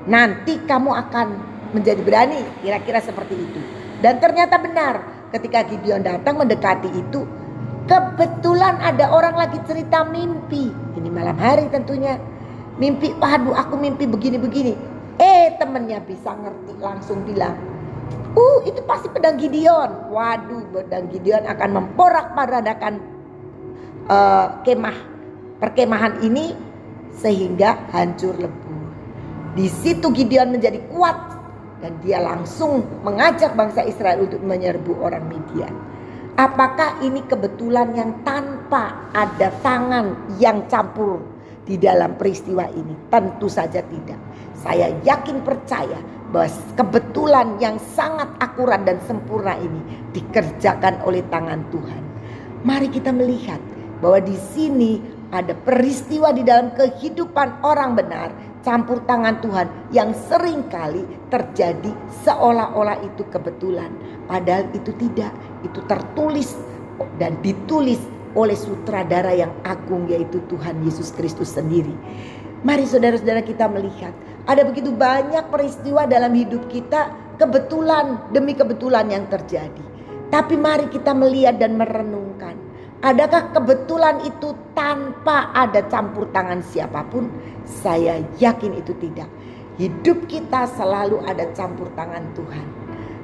nanti 0.05 0.61
kamu 0.69 0.93
akan 0.93 1.27
menjadi 1.73 2.01
berani. 2.05 2.45
Kira-kira 2.61 3.01
seperti 3.01 3.33
itu. 3.33 3.61
Dan 4.05 4.21
ternyata 4.21 4.61
benar, 4.61 5.01
ketika 5.33 5.65
Gideon 5.65 6.05
datang 6.05 6.37
mendekati 6.37 6.93
itu, 6.93 7.25
Kebetulan 7.89 8.77
ada 8.85 9.09
orang 9.09 9.33
lagi 9.33 9.57
cerita 9.65 10.05
mimpi. 10.05 10.69
Ini 10.93 11.09
malam 11.09 11.33
hari 11.41 11.65
tentunya. 11.73 12.21
Mimpi, 12.77 13.17
waduh 13.17 13.57
aku 13.57 13.81
mimpi 13.81 14.05
begini-begini. 14.05 14.77
Eh 15.17 15.57
temennya 15.57 15.97
bisa 16.05 16.37
ngerti 16.37 16.77
langsung 16.77 17.25
bilang. 17.25 17.57
Uh 18.37 18.61
itu 18.69 18.77
pasti 18.85 19.09
pedang 19.09 19.41
Gideon. 19.41 20.13
Waduh 20.13 20.69
pedang 20.69 21.09
Gideon 21.09 21.49
akan 21.49 21.69
memporak 21.81 22.37
maradakan 22.37 23.01
uh, 24.05 24.61
kemah 24.61 24.97
perkemahan 25.57 26.21
ini 26.21 26.53
sehingga 27.17 27.89
hancur 27.89 28.37
lebur. 28.37 28.85
Di 29.57 29.65
situ 29.65 30.13
Gideon 30.13 30.53
menjadi 30.53 30.77
kuat 30.93 31.17
dan 31.81 31.97
dia 32.05 32.21
langsung 32.21 32.85
mengajak 33.01 33.57
bangsa 33.57 33.81
Israel 33.81 34.29
untuk 34.29 34.45
menyerbu 34.45 34.93
orang 35.01 35.25
Midian. 35.25 35.73
Apakah 36.39 37.03
ini 37.03 37.19
kebetulan 37.27 37.91
yang 37.99 38.23
tanpa 38.23 39.11
ada 39.11 39.51
tangan 39.59 40.15
yang 40.39 40.63
campur 40.71 41.19
di 41.67 41.75
dalam 41.75 42.15
peristiwa 42.15 42.63
ini? 42.71 42.95
Tentu 43.11 43.51
saja 43.51 43.83
tidak. 43.83 44.15
Saya 44.55 44.87
yakin 45.03 45.43
percaya 45.43 45.99
bahwa 46.31 46.47
kebetulan 46.79 47.59
yang 47.59 47.75
sangat 47.91 48.31
akurat 48.39 48.87
dan 48.87 49.03
sempurna 49.03 49.59
ini 49.59 49.83
dikerjakan 50.15 51.03
oleh 51.03 51.27
tangan 51.27 51.59
Tuhan. 51.75 52.03
Mari 52.63 52.87
kita 52.87 53.11
melihat 53.11 53.59
bahwa 53.99 54.23
di 54.23 54.39
sini 54.39 55.03
ada 55.35 55.51
peristiwa 55.51 56.31
di 56.31 56.47
dalam 56.47 56.71
kehidupan 56.71 57.67
orang 57.67 57.99
benar 57.99 58.31
campur 58.63 58.99
tangan 59.07 59.39
Tuhan 59.39 59.67
yang 59.95 60.11
sering 60.11 60.67
kali 60.67 61.03
terjadi 61.31 61.91
seolah-olah 62.23 62.99
itu 63.03 63.23
kebetulan. 63.31 63.91
Padahal 64.27 64.67
itu 64.75 64.91
tidak, 64.99 65.31
itu 65.65 65.79
tertulis 65.87 66.55
dan 67.21 67.39
ditulis 67.43 67.99
oleh 68.37 68.53
sutradara 68.53 69.33
yang 69.33 69.49
agung 69.65 70.05
yaitu 70.07 70.39
Tuhan 70.47 70.81
Yesus 70.85 71.11
Kristus 71.15 71.55
sendiri. 71.55 71.93
Mari 72.61 72.83
saudara-saudara 72.85 73.41
kita 73.41 73.71
melihat 73.71 74.11
ada 74.45 74.67
begitu 74.67 74.91
banyak 74.91 75.47
peristiwa 75.47 76.03
dalam 76.05 76.35
hidup 76.35 76.67
kita 76.67 77.11
kebetulan 77.39 78.19
demi 78.35 78.53
kebetulan 78.53 79.07
yang 79.07 79.25
terjadi. 79.31 79.83
Tapi 80.29 80.53
mari 80.59 80.85
kita 80.93 81.15
melihat 81.15 81.57
dan 81.57 81.73
merenungkan 81.73 82.69
Adakah 82.99 83.55
kebetulan 83.55 84.19
itu 84.27 84.51
tanpa 84.75 85.55
ada 85.55 85.87
campur 85.87 86.27
tangan 86.35 86.59
siapa 86.59 87.07
pun? 87.07 87.31
Saya 87.63 88.19
yakin 88.43 88.75
itu 88.75 88.91
tidak. 88.99 89.31
Hidup 89.79 90.27
kita 90.27 90.67
selalu 90.75 91.23
ada 91.23 91.47
campur 91.55 91.87
tangan 91.95 92.27
Tuhan. 92.35 92.67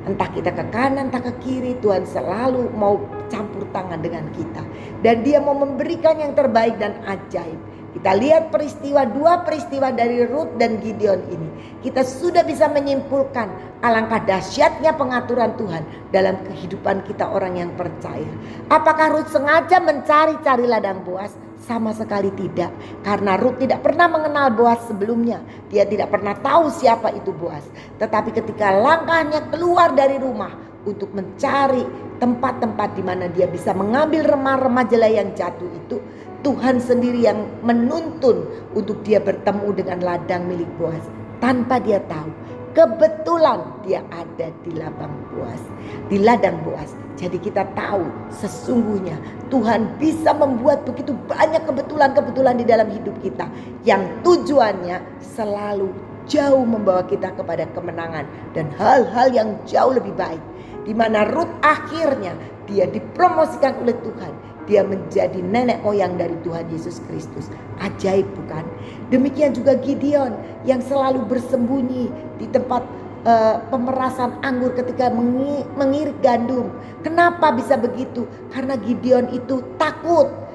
Entah 0.05 0.29
kita 0.29 0.53
ke 0.53 0.63
kanan, 0.69 1.09
entah 1.09 1.21
ke 1.21 1.33
kiri, 1.41 1.73
Tuhan 1.81 2.05
selalu 2.05 2.69
mau 2.77 3.01
campur 3.25 3.65
tangan 3.73 3.97
dengan 3.97 4.29
kita. 4.37 4.61
Dan 5.01 5.25
dia 5.25 5.41
mau 5.41 5.57
memberikan 5.57 6.21
yang 6.21 6.37
terbaik 6.37 6.77
dan 6.77 6.93
ajaib. 7.09 7.57
Kita 7.95 8.11
lihat 8.11 8.51
peristiwa 8.51 9.07
dua 9.07 9.47
peristiwa 9.47 9.87
dari 9.87 10.27
Ruth 10.27 10.59
dan 10.59 10.83
Gideon 10.83 11.31
ini. 11.31 11.49
Kita 11.79 12.03
sudah 12.03 12.43
bisa 12.43 12.67
menyimpulkan 12.67 13.79
alangkah 13.79 14.19
dahsyatnya 14.19 14.93
pengaturan 14.99 15.55
Tuhan 15.55 16.11
dalam 16.11 16.43
kehidupan 16.43 17.07
kita 17.07 17.31
orang 17.31 17.55
yang 17.55 17.71
percaya. 17.73 18.27
Apakah 18.67 19.15
Ruth 19.15 19.31
sengaja 19.31 19.79
mencari-cari 19.79 20.67
ladang 20.67 21.07
Boas? 21.07 21.44
Sama 21.65 21.97
sekali 21.97 22.29
tidak. 22.37 22.69
Karena 23.01 23.41
Ruth 23.41 23.57
tidak 23.57 23.81
pernah 23.81 24.05
mengenal 24.05 24.53
Boas 24.53 24.85
sebelumnya. 24.85 25.41
Dia 25.73 25.81
tidak 25.89 26.13
pernah 26.13 26.37
tahu 26.37 26.69
siapa 26.69 27.09
itu 27.09 27.33
Boas. 27.33 27.65
Tetapi 27.97 28.29
ketika 28.37 28.69
langkahnya 28.69 29.49
keluar 29.49 29.97
dari 29.97 30.21
rumah 30.21 30.53
untuk 30.85 31.09
mencari 31.17 31.81
tempat-tempat 32.21 32.89
di 32.93 33.01
mana 33.01 33.25
dia 33.33 33.49
bisa 33.49 33.73
mengambil 33.73 34.29
remah-remah 34.29 34.85
jelai 34.85 35.17
yang 35.17 35.33
jatuh 35.33 35.65
itu, 35.73 35.97
Tuhan 36.45 36.77
sendiri 36.77 37.25
yang 37.25 37.41
menuntun 37.65 38.45
untuk 38.77 39.01
dia 39.01 39.17
bertemu 39.17 39.73
dengan 39.73 40.05
ladang 40.05 40.45
milik 40.45 40.69
Boas 40.77 41.01
tanpa 41.41 41.81
dia 41.81 41.97
tahu. 42.05 42.29
Kebetulan 42.77 43.65
dia 43.81 44.05
ada 44.13 44.53
di 44.61 44.71
ladang 44.77 45.17
Boas, 45.33 45.63
di 46.13 46.21
ladang 46.21 46.61
Boas. 46.61 47.04
Jadi 47.15 47.39
kita 47.39 47.63
tahu 47.71 48.03
sesungguhnya 48.27 49.15
Tuhan 49.47 49.95
bisa 49.95 50.35
membuat 50.35 50.83
begitu 50.83 51.15
banyak 51.31 51.63
kebetulan-kebetulan 51.63 52.59
di 52.59 52.65
dalam 52.67 52.91
hidup 52.91 53.15
kita 53.23 53.47
yang 53.87 54.03
tujuannya 54.21 54.99
selalu 55.23 55.95
jauh 56.27 56.65
membawa 56.67 57.07
kita 57.07 57.31
kepada 57.31 57.63
kemenangan 57.71 58.27
dan 58.51 58.67
hal-hal 58.75 59.31
yang 59.31 59.55
jauh 59.63 59.95
lebih 59.95 60.11
baik. 60.19 60.41
Di 60.83 60.91
mana 60.91 61.23
Ruth 61.31 61.49
akhirnya 61.63 62.35
dia 62.67 62.85
dipromosikan 62.85 63.79
oleh 63.81 63.95
Tuhan 64.03 64.55
dia 64.65 64.81
menjadi 64.81 65.39
nenek 65.45 65.81
moyang 65.85 66.17
dari 66.17 66.33
Tuhan 66.41 66.65
Yesus 66.73 66.97
Kristus. 67.05 67.53
Ajaib 67.81 68.25
bukan? 68.33 68.65
Demikian 69.13 69.53
juga 69.53 69.77
Gideon 69.77 70.33
yang 70.65 70.81
selalu 70.81 71.25
bersembunyi 71.29 72.09
di 72.41 72.45
tempat 72.49 72.81
uh, 73.25 73.59
pemerasan 73.73 74.37
anggur 74.45 74.71
ketika 74.77 75.09
mengirik 75.75 76.15
gandum. 76.21 76.71
Kenapa 77.01 77.51
bisa 77.51 77.75
begitu? 77.75 78.29
Karena 78.53 78.77
Gideon 78.79 79.27
itu 79.33 79.59
takut. 79.75 80.45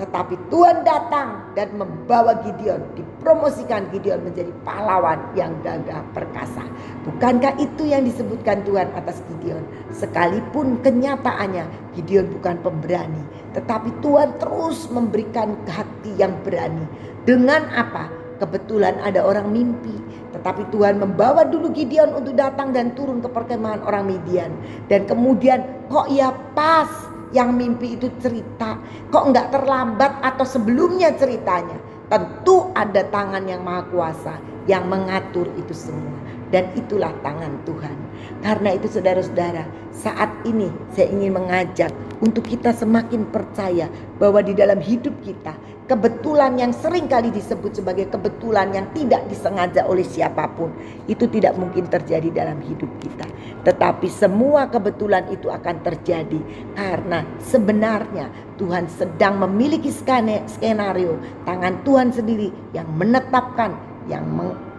Tetapi 0.00 0.48
Tuhan 0.48 0.80
datang 0.80 1.52
dan 1.52 1.76
membawa 1.76 2.40
Gideon, 2.40 2.80
dipromosikan 2.96 3.92
Gideon 3.92 4.24
menjadi 4.24 4.48
pahlawan 4.64 5.20
yang 5.36 5.52
gagah 5.60 6.00
perkasa. 6.16 6.64
Bukankah 7.04 7.60
itu 7.60 7.84
yang 7.84 8.08
disebutkan 8.08 8.64
Tuhan 8.64 8.88
atas 8.96 9.20
Gideon? 9.28 9.60
Sekalipun 9.92 10.80
kenyataannya 10.80 11.92
Gideon 11.92 12.32
bukan 12.32 12.56
pemberani, 12.64 13.20
tetapi 13.52 13.92
Tuhan 14.00 14.40
terus 14.40 14.88
memberikan 14.88 15.52
hati 15.68 16.16
yang 16.16 16.32
berani. 16.48 16.88
Dengan 17.28 17.68
apa? 17.68 18.08
Kebetulan 18.40 18.96
ada 19.04 19.20
orang 19.20 19.52
mimpi, 19.52 20.00
tetapi 20.40 20.72
Tuhan 20.72 20.96
membawa 20.96 21.44
dulu 21.44 21.68
Gideon 21.68 22.16
untuk 22.16 22.32
datang 22.32 22.72
dan 22.72 22.96
turun 22.96 23.20
ke 23.20 23.28
perkemahan 23.28 23.84
orang 23.84 24.08
Midian. 24.08 24.48
Dan 24.88 25.04
kemudian 25.04 25.84
kok 25.92 26.08
ya 26.08 26.32
pas 26.56 26.88
yang 27.36 27.52
mimpi 27.52 28.00
itu 28.00 28.08
cerita. 28.24 28.80
Kok 29.12 29.36
nggak 29.36 29.52
terlambat 29.52 30.24
atau 30.24 30.48
sebelumnya 30.48 31.12
ceritanya. 31.12 31.76
Tentu 32.08 32.72
ada 32.72 33.04
tangan 33.12 33.44
yang 33.44 33.60
maha 33.60 33.84
kuasa 33.92 34.40
yang 34.64 34.88
mengatur 34.88 35.44
itu 35.60 35.76
semua. 35.76 36.16
Dan 36.48 36.72
itulah 36.72 37.12
tangan 37.20 37.60
Tuhan. 37.68 37.96
Karena 38.40 38.74
itu 38.74 38.88
saudara-saudara, 38.88 39.68
saat 39.92 40.32
ini 40.48 40.72
saya 40.96 41.12
ingin 41.12 41.36
mengajak 41.36 41.92
untuk 42.24 42.48
kita 42.48 42.72
semakin 42.72 43.28
percaya 43.28 43.92
bahwa 44.16 44.40
di 44.40 44.56
dalam 44.56 44.80
hidup 44.80 45.14
kita 45.20 45.52
kebetulan 45.90 46.54
yang 46.54 46.70
sering 46.70 47.10
kali 47.10 47.34
disebut 47.34 47.82
sebagai 47.82 48.06
kebetulan 48.06 48.70
yang 48.70 48.86
tidak 48.94 49.26
disengaja 49.26 49.82
oleh 49.90 50.06
siapa 50.06 50.46
pun 50.54 50.70
itu 51.10 51.26
tidak 51.26 51.58
mungkin 51.58 51.90
terjadi 51.90 52.30
dalam 52.30 52.62
hidup 52.62 52.86
kita. 53.02 53.26
Tetapi 53.66 54.06
semua 54.06 54.70
kebetulan 54.70 55.26
itu 55.34 55.50
akan 55.50 55.82
terjadi 55.82 56.38
karena 56.78 57.26
sebenarnya 57.42 58.30
Tuhan 58.54 58.86
sedang 58.86 59.42
memiliki 59.42 59.90
skenario 59.90 61.18
tangan 61.42 61.82
Tuhan 61.82 62.14
sendiri 62.14 62.54
yang 62.70 62.86
menetapkan 62.94 63.74
yang 64.06 64.30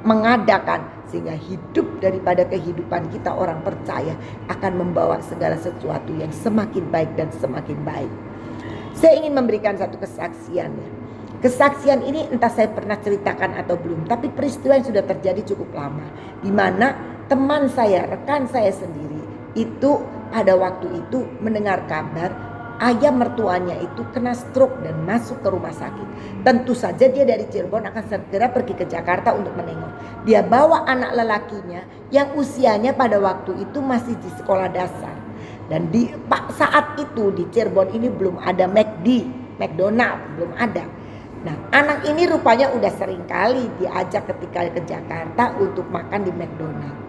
mengadakan 0.08 0.88
sehingga 1.12 1.36
hidup 1.36 2.00
daripada 2.00 2.48
kehidupan 2.48 3.12
kita 3.12 3.36
orang 3.36 3.60
percaya 3.68 4.16
akan 4.48 4.80
membawa 4.80 5.20
segala 5.20 5.60
sesuatu 5.60 6.16
yang 6.16 6.32
semakin 6.32 6.88
baik 6.88 7.12
dan 7.20 7.28
semakin 7.36 7.76
baik. 7.84 8.12
Saya 8.96 9.20
ingin 9.20 9.36
memberikan 9.36 9.76
satu 9.76 10.00
kesaksian. 10.00 11.01
Kesaksian 11.42 12.06
ini 12.06 12.30
entah 12.30 12.54
saya 12.54 12.70
pernah 12.70 13.02
ceritakan 13.02 13.58
atau 13.58 13.74
belum, 13.74 14.06
tapi 14.06 14.30
peristiwa 14.30 14.78
yang 14.78 14.86
sudah 14.86 15.02
terjadi 15.02 15.42
cukup 15.54 15.74
lama. 15.74 16.06
Di 16.38 16.54
mana 16.54 16.94
teman 17.26 17.66
saya, 17.66 18.06
rekan 18.06 18.46
saya 18.46 18.70
sendiri 18.70 19.26
itu 19.58 20.06
pada 20.30 20.54
waktu 20.54 21.02
itu 21.02 21.26
mendengar 21.42 21.84
kabar 21.90 22.30
ayah 22.82 23.14
mertuanya 23.14 23.78
itu 23.78 24.06
kena 24.14 24.38
stroke 24.38 24.86
dan 24.86 25.02
masuk 25.06 25.42
ke 25.42 25.50
rumah 25.50 25.74
sakit. 25.74 26.08
Tentu 26.46 26.78
saja 26.78 27.10
dia 27.10 27.26
dari 27.26 27.50
Cirebon 27.50 27.90
akan 27.90 28.04
segera 28.06 28.50
pergi 28.50 28.74
ke 28.78 28.86
Jakarta 28.90 29.34
untuk 29.34 29.54
menengok. 29.54 30.26
Dia 30.26 30.46
bawa 30.46 30.86
anak 30.90 31.14
lelakinya 31.14 31.82
yang 32.10 32.34
usianya 32.38 32.94
pada 32.94 33.22
waktu 33.22 33.66
itu 33.66 33.82
masih 33.82 34.18
di 34.18 34.30
sekolah 34.38 34.70
dasar. 34.70 35.18
Dan 35.70 35.90
di 35.90 36.10
saat 36.54 37.02
itu 37.02 37.34
di 37.34 37.50
Cirebon 37.50 37.98
ini 37.98 38.14
belum 38.14 38.42
ada 38.42 38.70
McD, 38.70 39.26
McDonald, 39.58 40.20
belum 40.38 40.54
ada. 40.58 41.01
Nah 41.42 41.56
anak 41.74 42.06
ini 42.06 42.30
rupanya 42.30 42.70
udah 42.70 42.92
sering 42.94 43.26
kali 43.26 43.66
diajak 43.82 44.30
ketika 44.30 44.70
ke 44.70 44.82
Jakarta 44.86 45.58
untuk 45.58 45.90
makan 45.90 46.22
di 46.26 46.32
McDonald. 46.34 47.02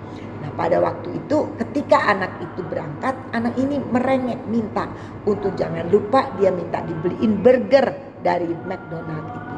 Pada 0.53 0.85
waktu 0.85 1.17
itu 1.17 1.49
ketika 1.57 2.13
anak 2.13 2.37
itu 2.45 2.61
berangkat 2.69 3.17
anak 3.33 3.57
ini 3.57 3.81
merengek 3.81 4.37
minta 4.53 4.85
untuk 5.25 5.57
jangan 5.57 5.89
lupa 5.89 6.29
dia 6.37 6.53
minta 6.53 6.85
dibeliin 6.85 7.41
burger 7.41 8.21
dari 8.21 8.53
McDonald 8.69 9.33
itu. 9.33 9.57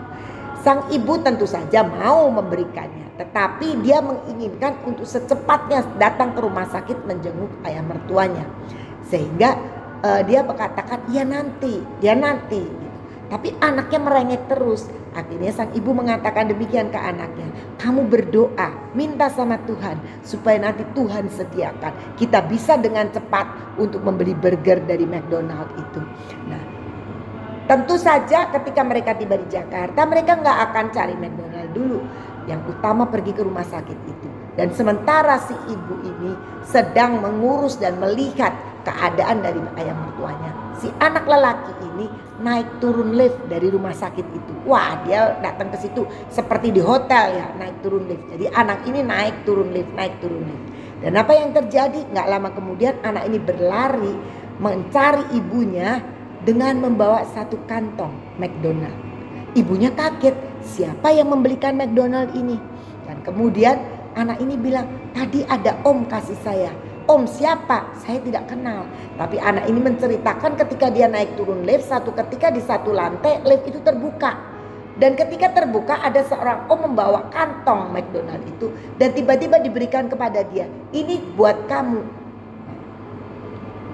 Sang 0.63 0.87
ibu 0.95 1.19
tentu 1.19 1.51
saja 1.51 1.83
mau 1.83 2.31
memberikannya 2.31 3.19
tetapi 3.19 3.83
dia 3.83 4.03
menginginkan 4.03 4.87
untuk 4.87 5.07
secepatnya 5.07 5.83
datang 5.99 6.35
ke 6.35 6.41
rumah 6.43 6.67
sakit 6.71 7.07
menjenguk 7.07 7.51
ayah 7.67 7.83
mertuanya. 7.83 8.47
Sehingga 9.07 9.59
uh, 10.03 10.23
dia 10.23 10.47
berkatakan 10.47 11.11
ya 11.11 11.27
nanti 11.27 11.83
ya 11.99 12.15
nanti 12.15 12.63
tapi 13.35 13.51
anaknya 13.59 13.99
merengek 13.99 14.47
terus 14.47 14.87
Akhirnya 15.15 15.55
sang 15.55 15.71
ibu 15.79 15.95
mengatakan 15.95 16.51
demikian 16.51 16.91
ke 16.91 16.99
anaknya. 16.99 17.47
Kamu 17.79 18.11
berdoa, 18.11 18.91
minta 18.99 19.31
sama 19.31 19.63
Tuhan 19.63 20.27
supaya 20.27 20.59
nanti 20.59 20.83
Tuhan 20.91 21.31
sediakan. 21.31 22.19
Kita 22.19 22.43
bisa 22.43 22.75
dengan 22.75 23.07
cepat 23.15 23.79
untuk 23.79 24.03
membeli 24.03 24.35
burger 24.35 24.83
dari 24.83 25.07
McDonald 25.07 25.71
itu. 25.79 26.03
Nah, 26.51 26.63
tentu 27.71 27.95
saja 27.95 28.51
ketika 28.59 28.83
mereka 28.83 29.15
tiba 29.15 29.39
di 29.39 29.47
Jakarta, 29.47 30.03
mereka 30.03 30.35
nggak 30.35 30.59
akan 30.71 30.85
cari 30.91 31.15
McDonald 31.15 31.71
dulu. 31.71 32.03
Yang 32.51 32.77
utama 32.77 33.07
pergi 33.07 33.33
ke 33.33 33.47
rumah 33.47 33.65
sakit 33.65 33.99
itu. 34.11 34.29
Dan 34.59 34.75
sementara 34.75 35.39
si 35.47 35.55
ibu 35.71 35.95
ini 36.03 36.35
sedang 36.67 37.23
mengurus 37.23 37.79
dan 37.79 38.03
melihat 38.03 38.51
keadaan 38.85 39.41
dari 39.41 39.59
ayah 39.81 39.97
mertuanya. 39.97 40.51
Si 40.79 40.93
anak 41.01 41.25
lelaki 41.25 41.73
ini 41.91 42.07
naik 42.45 42.79
turun 42.79 43.17
lift 43.17 43.49
dari 43.49 43.73
rumah 43.73 43.97
sakit 43.97 44.27
itu. 44.31 44.53
Wah, 44.69 45.01
dia 45.03 45.41
datang 45.41 45.73
ke 45.73 45.81
situ 45.81 46.05
seperti 46.29 46.71
di 46.71 46.85
hotel 46.85 47.35
ya, 47.35 47.47
naik 47.57 47.81
turun 47.81 48.05
lift. 48.05 48.29
Jadi 48.31 48.47
anak 48.53 48.85
ini 48.85 49.01
naik 49.01 49.43
turun 49.49 49.73
lift, 49.73 49.91
naik 49.97 50.21
turun 50.21 50.45
lift. 50.45 50.65
Dan 51.01 51.17
apa 51.17 51.33
yang 51.35 51.51
terjadi? 51.57 52.01
Nggak 52.13 52.29
lama 52.29 52.49
kemudian 52.53 52.95
anak 53.03 53.25
ini 53.29 53.39
berlari 53.41 54.15
mencari 54.61 55.25
ibunya 55.35 55.99
dengan 56.45 56.79
membawa 56.79 57.25
satu 57.25 57.59
kantong 57.65 58.13
McDonald. 58.37 58.95
Ibunya 59.57 59.91
kaget, 59.95 60.35
siapa 60.61 61.15
yang 61.15 61.33
membelikan 61.33 61.79
McDonald 61.79 62.35
ini? 62.37 62.59
Dan 63.05 63.23
kemudian 63.23 63.79
anak 64.19 64.43
ini 64.43 64.59
bilang, 64.59 64.87
tadi 65.15 65.47
ada 65.47 65.79
om 65.87 66.03
kasih 66.07 66.39
saya 66.43 66.73
Om 67.05 67.29
siapa? 67.29 67.93
Saya 68.01 68.17
tidak 68.25 68.49
kenal. 68.49 68.89
Tapi 69.21 69.37
anak 69.37 69.69
ini 69.69 69.77
menceritakan 69.77 70.57
ketika 70.57 70.89
dia 70.89 71.05
naik 71.05 71.37
turun 71.37 71.69
lift 71.69 71.85
satu 71.85 72.17
ketika 72.17 72.49
di 72.49 72.65
satu 72.65 72.97
lantai 72.97 73.45
lift 73.45 73.69
itu 73.69 73.77
terbuka. 73.85 74.33
Dan 74.97 75.13
ketika 75.13 75.53
terbuka 75.53 76.01
ada 76.01 76.25
seorang 76.25 76.71
om 76.71 76.81
membawa 76.81 77.29
kantong 77.29 77.93
McDonald 77.93 78.41
itu 78.47 78.71
dan 78.97 79.13
tiba-tiba 79.13 79.61
diberikan 79.61 80.09
kepada 80.09 80.47
dia. 80.49 80.65
Ini 80.97 81.37
buat 81.37 81.69
kamu. 81.69 82.01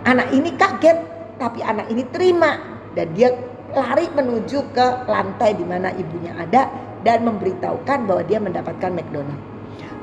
Anak 0.07 0.29
ini 0.31 0.55
kaget 0.55 0.99
tapi 1.41 1.67
anak 1.67 1.91
ini 1.91 2.07
terima 2.15 2.63
dan 2.95 3.11
dia 3.17 3.35
lari 3.75 4.07
menuju 4.13 4.71
ke 4.71 4.87
lantai 5.11 5.59
di 5.59 5.65
mana 5.67 5.91
ibunya 5.99 6.37
ada 6.37 6.71
dan 7.03 7.27
memberitahukan 7.27 8.07
bahwa 8.07 8.23
dia 8.23 8.39
mendapatkan 8.39 8.93
McDonald. 8.93 9.41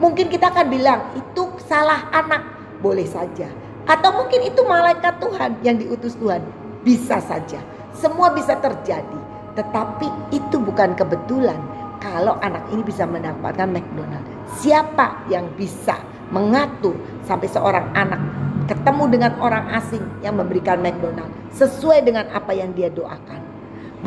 Mungkin 0.02 0.28
kita 0.28 0.50
akan 0.50 0.68
bilang 0.68 1.00
itu 1.14 1.46
salah 1.62 2.10
anak 2.10 2.57
boleh 2.80 3.06
saja. 3.08 3.50
Atau 3.88 4.12
mungkin 4.14 4.44
itu 4.44 4.62
malaikat 4.68 5.20
Tuhan 5.24 5.64
yang 5.64 5.80
diutus 5.80 6.20
Tuhan. 6.20 6.44
Bisa 6.84 7.24
saja. 7.24 7.64
Semua 7.96 8.32
bisa 8.36 8.60
terjadi. 8.60 9.20
Tetapi 9.56 10.36
itu 10.36 10.62
bukan 10.62 10.94
kebetulan 10.94 11.58
kalau 11.98 12.38
anak 12.46 12.62
ini 12.70 12.86
bisa 12.86 13.08
mendapatkan 13.10 13.66
McDonald. 13.66 14.22
Siapa 14.62 15.26
yang 15.32 15.50
bisa 15.58 15.98
mengatur 16.30 16.94
sampai 17.26 17.48
seorang 17.50 17.88
anak 17.96 18.20
ketemu 18.68 19.04
dengan 19.08 19.32
orang 19.40 19.66
asing 19.74 20.04
yang 20.20 20.36
memberikan 20.36 20.84
McDonald 20.84 21.32
sesuai 21.56 22.04
dengan 22.04 22.28
apa 22.36 22.52
yang 22.52 22.76
dia 22.76 22.92
doakan. 22.92 23.37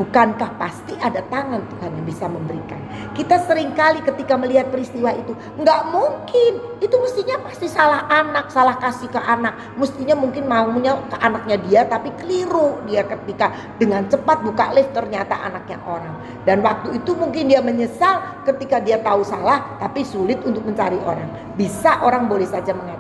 Bukankah 0.01 0.57
pasti 0.57 0.97
ada 0.97 1.21
tangan 1.29 1.61
Tuhan 1.77 1.93
yang 1.93 2.07
bisa 2.09 2.25
memberikan? 2.25 2.81
Kita 3.13 3.37
sering 3.45 3.77
kali 3.77 4.01
ketika 4.01 4.33
melihat 4.41 4.73
peristiwa 4.73 5.13
itu, 5.13 5.37
nggak 5.61 5.93
mungkin. 5.93 6.81
Itu 6.81 6.97
mestinya 7.05 7.37
pasti 7.45 7.69
salah 7.69 8.09
anak, 8.09 8.49
salah 8.49 8.81
kasih 8.81 9.13
ke 9.13 9.21
anak. 9.21 9.77
Mestinya 9.77 10.17
mungkin 10.17 10.49
maunya 10.49 10.97
ke 11.05 11.21
anaknya 11.21 11.61
dia, 11.61 11.81
tapi 11.85 12.17
keliru 12.17 12.81
dia 12.89 13.05
ketika 13.05 13.53
dengan 13.77 14.09
cepat 14.09 14.41
buka 14.41 14.73
lift 14.73 14.97
ternyata 14.97 15.37
anaknya 15.37 15.77
orang. 15.85 16.17
Dan 16.49 16.65
waktu 16.65 16.97
itu 16.97 17.13
mungkin 17.13 17.53
dia 17.53 17.61
menyesal 17.61 18.41
ketika 18.49 18.81
dia 18.81 19.05
tahu 19.05 19.21
salah, 19.21 19.77
tapi 19.77 20.01
sulit 20.01 20.41
untuk 20.49 20.65
mencari 20.65 20.97
orang. 21.05 21.29
Bisa 21.61 22.01
orang 22.01 22.25
boleh 22.25 22.49
saja 22.49 22.73
mengatakan. 22.73 23.00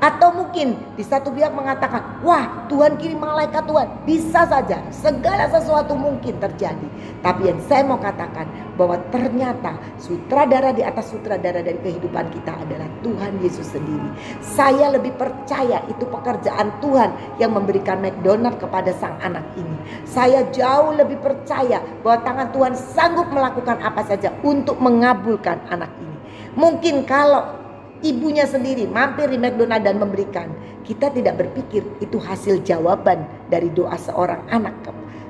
Atau 0.00 0.32
mungkin 0.32 0.80
di 0.96 1.04
satu 1.04 1.28
pihak 1.28 1.52
mengatakan, 1.52 2.24
wah 2.24 2.64
Tuhan 2.72 2.96
kirim 2.96 3.20
malaikat 3.20 3.68
Tuhan. 3.68 3.88
Bisa 4.08 4.48
saja, 4.48 4.80
segala 4.88 5.44
sesuatu 5.52 5.92
mungkin 5.92 6.40
terjadi. 6.40 6.88
Tapi 7.20 7.52
yang 7.52 7.60
saya 7.68 7.84
mau 7.84 8.00
katakan 8.00 8.48
bahwa 8.80 8.96
ternyata 9.12 9.76
sutradara 10.00 10.72
di 10.72 10.80
atas 10.80 11.12
sutradara 11.12 11.60
dari 11.60 11.76
kehidupan 11.84 12.32
kita 12.32 12.48
adalah 12.64 12.88
Tuhan 13.04 13.44
Yesus 13.44 13.76
sendiri. 13.76 14.08
Saya 14.40 14.88
lebih 14.88 15.12
percaya 15.20 15.84
itu 15.84 16.08
pekerjaan 16.08 16.72
Tuhan 16.80 17.36
yang 17.36 17.52
memberikan 17.52 18.00
McDonald 18.00 18.56
kepada 18.56 18.96
sang 18.96 19.20
anak 19.20 19.44
ini. 19.60 19.76
Saya 20.08 20.48
jauh 20.48 20.96
lebih 20.96 21.20
percaya 21.20 21.84
bahwa 22.00 22.24
tangan 22.24 22.48
Tuhan 22.56 22.72
sanggup 22.72 23.28
melakukan 23.28 23.76
apa 23.84 24.00
saja 24.08 24.32
untuk 24.40 24.80
mengabulkan 24.80 25.60
anak 25.68 25.92
ini. 26.00 26.16
Mungkin 26.56 27.04
kalau 27.04 27.59
ibunya 28.00 28.44
sendiri 28.48 28.88
mampir 28.88 29.28
di 29.30 29.38
McDonald 29.40 29.84
dan 29.84 29.96
memberikan. 30.00 30.48
Kita 30.80 31.12
tidak 31.12 31.38
berpikir 31.38 31.84
itu 32.02 32.18
hasil 32.18 32.64
jawaban 32.66 33.28
dari 33.46 33.70
doa 33.70 33.94
seorang 33.94 34.42
anak 34.50 34.74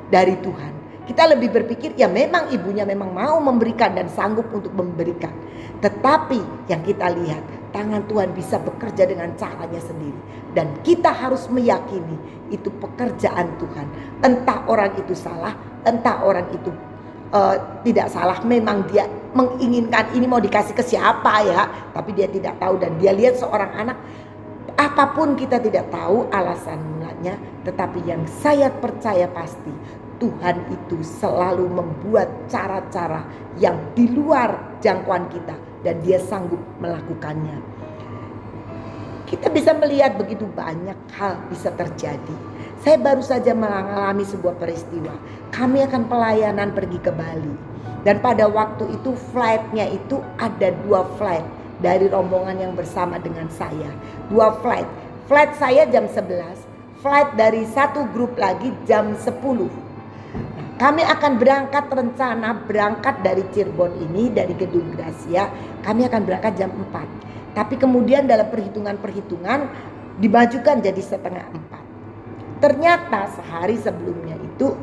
dari 0.09 0.39
Tuhan. 0.41 0.73
Kita 1.05 1.27
lebih 1.27 1.51
berpikir 1.51 1.99
ya 1.99 2.07
memang 2.07 2.55
ibunya 2.55 2.87
memang 2.87 3.11
mau 3.11 3.43
memberikan 3.43 3.99
dan 3.99 4.07
sanggup 4.07 4.47
untuk 4.55 4.71
memberikan. 4.71 5.35
Tetapi 5.83 6.71
yang 6.71 6.87
kita 6.87 7.11
lihat 7.11 7.43
tangan 7.75 8.07
Tuhan 8.07 8.31
bisa 8.31 8.63
bekerja 8.63 9.11
dengan 9.11 9.35
caranya 9.35 9.83
sendiri. 9.83 10.21
Dan 10.55 10.71
kita 10.87 11.11
harus 11.11 11.51
meyakini 11.51 12.15
itu 12.55 12.71
pekerjaan 12.79 13.59
Tuhan. 13.59 13.87
Entah 14.23 14.67
orang 14.71 14.95
itu 14.99 15.15
salah, 15.15 15.55
entah 15.83 16.23
orang 16.23 16.47
itu 16.55 16.71
uh, 17.35 17.57
tidak 17.87 18.11
salah. 18.11 18.39
Memang 18.47 18.87
dia 18.91 19.09
menginginkan 19.35 20.11
ini 20.15 20.27
mau 20.27 20.43
dikasih 20.43 20.75
ke 20.75 20.83
siapa 20.83 21.47
ya. 21.47 21.67
Tapi 21.95 22.15
dia 22.15 22.27
tidak 22.31 22.59
tahu 22.59 22.79
dan 22.79 22.95
dia 22.99 23.11
lihat 23.15 23.39
seorang 23.39 23.71
anak 23.75 23.99
apa 24.81 25.13
pun 25.13 25.37
kita 25.37 25.61
tidak 25.61 25.91
tahu 25.93 26.31
alasan. 26.33 26.91
Tetapi 27.61 28.01
yang 28.09 28.25
saya 28.25 28.73
percaya 28.73 29.29
pasti 29.29 29.73
Tuhan 30.21 30.57
itu 30.69 31.01
selalu 31.01 31.69
membuat 31.69 32.29
cara-cara 32.49 33.25
yang 33.57 33.77
di 33.97 34.09
luar 34.09 34.81
jangkauan 34.85 35.29
kita 35.33 35.57
dan 35.85 35.97
dia 36.05 36.21
sanggup 36.21 36.61
melakukannya. 36.81 37.57
Kita 39.25 39.47
bisa 39.49 39.73
melihat 39.79 40.19
begitu 40.19 40.45
banyak 40.53 40.97
hal 41.17 41.39
bisa 41.49 41.71
terjadi. 41.73 42.37
Saya 42.81 42.97
baru 42.97 43.21
saja 43.21 43.53
mengalami 43.53 44.25
sebuah 44.25 44.57
peristiwa. 44.57 45.13
Kami 45.53 45.85
akan 45.85 46.09
pelayanan 46.09 46.73
pergi 46.73 46.97
ke 46.97 47.13
Bali. 47.13 47.53
Dan 48.01 48.25
pada 48.25 48.49
waktu 48.49 48.89
itu 48.97 49.13
flightnya 49.37 49.85
itu 49.93 50.25
ada 50.41 50.73
dua 50.89 51.05
flight 51.21 51.45
dari 51.85 52.09
rombongan 52.09 52.57
yang 52.57 52.73
bersama 52.73 53.21
dengan 53.21 53.53
saya. 53.53 53.93
Dua 54.33 54.57
flight. 54.65 54.89
Flight 55.29 55.61
saya 55.61 55.85
jam 55.93 56.09
11. 56.09 57.05
Flight 57.05 57.37
dari 57.37 57.69
satu 57.69 58.09
grup 58.17 58.41
lagi 58.41 58.73
jam 58.89 59.13
10 59.13 59.91
kami 60.81 61.05
akan 61.05 61.37
berangkat 61.37 61.93
rencana 61.93 62.57
berangkat 62.65 63.21
dari 63.21 63.45
Cirebon 63.53 64.01
ini 64.01 64.33
dari 64.33 64.57
Gedung 64.57 64.97
Gracia. 64.97 65.53
Kami 65.85 66.09
akan 66.09 66.25
berangkat 66.25 66.57
jam 66.57 66.73
4. 66.73 67.53
Tapi 67.53 67.77
kemudian 67.77 68.25
dalam 68.25 68.49
perhitungan-perhitungan 68.49 69.69
dimajukan 70.17 70.81
jadi 70.81 71.03
setengah 71.05 71.45
4. 71.53 71.90
Ternyata 72.61 73.33
sehari 73.33 73.81
sebelumnya 73.81 74.37
itu 74.37 74.77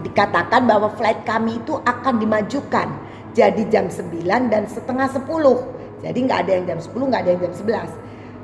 dikatakan 0.00 0.64
bahwa 0.64 0.88
flight 0.96 1.28
kami 1.28 1.60
itu 1.60 1.76
akan 1.76 2.16
dimajukan 2.16 2.88
jadi 3.36 3.62
jam 3.68 3.86
9 3.92 4.48
dan 4.48 4.64
setengah 4.66 5.08
10. 5.12 5.24
Jadi 6.00 6.18
nggak 6.24 6.40
ada 6.48 6.52
yang 6.56 6.64
jam 6.64 6.80
10, 6.80 6.96
nggak 7.12 7.20
ada 7.20 7.30
yang 7.36 7.40
jam 7.44 7.54
11. 7.54 7.92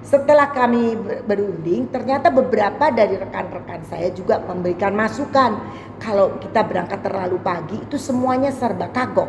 Setelah 0.07 0.55
kami 0.55 0.94
berunding, 1.27 1.90
ternyata 1.90 2.31
beberapa 2.31 2.94
dari 2.94 3.18
rekan-rekan 3.18 3.83
saya 3.90 4.14
juga 4.14 4.38
memberikan 4.38 4.94
masukan. 4.94 5.59
Kalau 5.99 6.38
kita 6.38 6.62
berangkat 6.62 7.03
terlalu 7.03 7.42
pagi, 7.42 7.83
itu 7.83 7.99
semuanya 7.99 8.55
serba 8.55 8.87
kagok. 8.92 9.27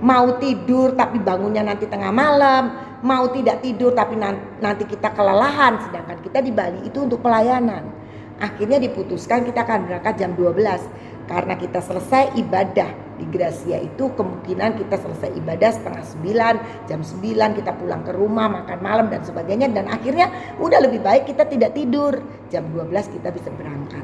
Mau 0.00 0.38
tidur 0.38 0.94
tapi 0.94 1.18
bangunnya 1.18 1.66
nanti 1.66 1.90
tengah 1.90 2.14
malam, 2.14 2.72
mau 3.02 3.26
tidak 3.34 3.58
tidur 3.64 3.90
tapi 3.90 4.14
nanti 4.62 4.86
kita 4.86 5.10
kelelahan. 5.10 5.82
Sedangkan 5.82 6.22
kita 6.22 6.38
di 6.38 6.54
Bali 6.54 6.86
itu 6.86 7.02
untuk 7.02 7.18
pelayanan. 7.24 7.99
Akhirnya 8.40 8.80
diputuskan 8.80 9.44
kita 9.44 9.68
akan 9.68 9.84
berangkat 9.84 10.16
jam 10.16 10.32
12 10.32 11.28
karena 11.28 11.54
kita 11.60 11.84
selesai 11.84 12.40
ibadah 12.40 12.88
di 13.20 13.28
Gracia 13.28 13.76
itu 13.76 14.08
kemungkinan 14.16 14.80
kita 14.80 14.96
selesai 14.96 15.36
ibadah 15.36 15.70
setengah 15.76 16.04
sembilan, 16.08 16.54
jam 16.88 17.04
sembilan 17.04 17.52
kita 17.52 17.76
pulang 17.76 18.00
ke 18.00 18.16
rumah, 18.16 18.48
makan 18.48 18.80
malam 18.80 19.12
dan 19.12 19.20
sebagainya. 19.20 19.68
Dan 19.68 19.92
akhirnya 19.92 20.56
udah 20.56 20.80
lebih 20.80 21.04
baik 21.04 21.28
kita 21.28 21.44
tidak 21.52 21.76
tidur. 21.76 22.16
Jam 22.48 22.64
12 22.72 23.14
kita 23.20 23.28
bisa 23.28 23.52
berangkat. 23.52 24.02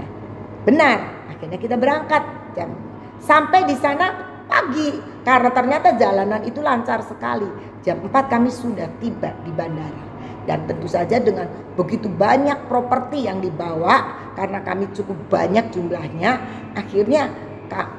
Nah, 0.00 0.08
benar, 0.64 0.98
akhirnya 1.28 1.60
kita 1.60 1.76
berangkat 1.76 2.24
jam 2.56 2.72
sampai 3.20 3.68
di 3.68 3.76
sana 3.76 4.32
pagi 4.48 4.96
karena 5.28 5.52
ternyata 5.52 5.92
jalanan 6.00 6.40
itu 6.48 6.64
lancar 6.64 7.04
sekali. 7.04 7.76
Jam 7.84 8.00
4 8.00 8.32
kami 8.32 8.48
sudah 8.48 8.88
tiba 8.96 9.36
di 9.44 9.52
bandara 9.52 10.13
dan 10.44 10.68
tentu 10.68 10.88
saja 10.88 11.20
dengan 11.20 11.48
begitu 11.74 12.08
banyak 12.08 12.68
properti 12.68 13.24
yang 13.24 13.40
dibawa 13.40 14.32
karena 14.36 14.60
kami 14.60 14.88
cukup 14.92 15.16
banyak 15.32 15.72
jumlahnya 15.72 16.40
akhirnya 16.76 17.32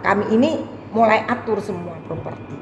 kami 0.05 0.31
ini 0.31 0.63
mulai 0.95 1.25
atur 1.27 1.59
semua 1.59 1.99
properti. 2.07 2.55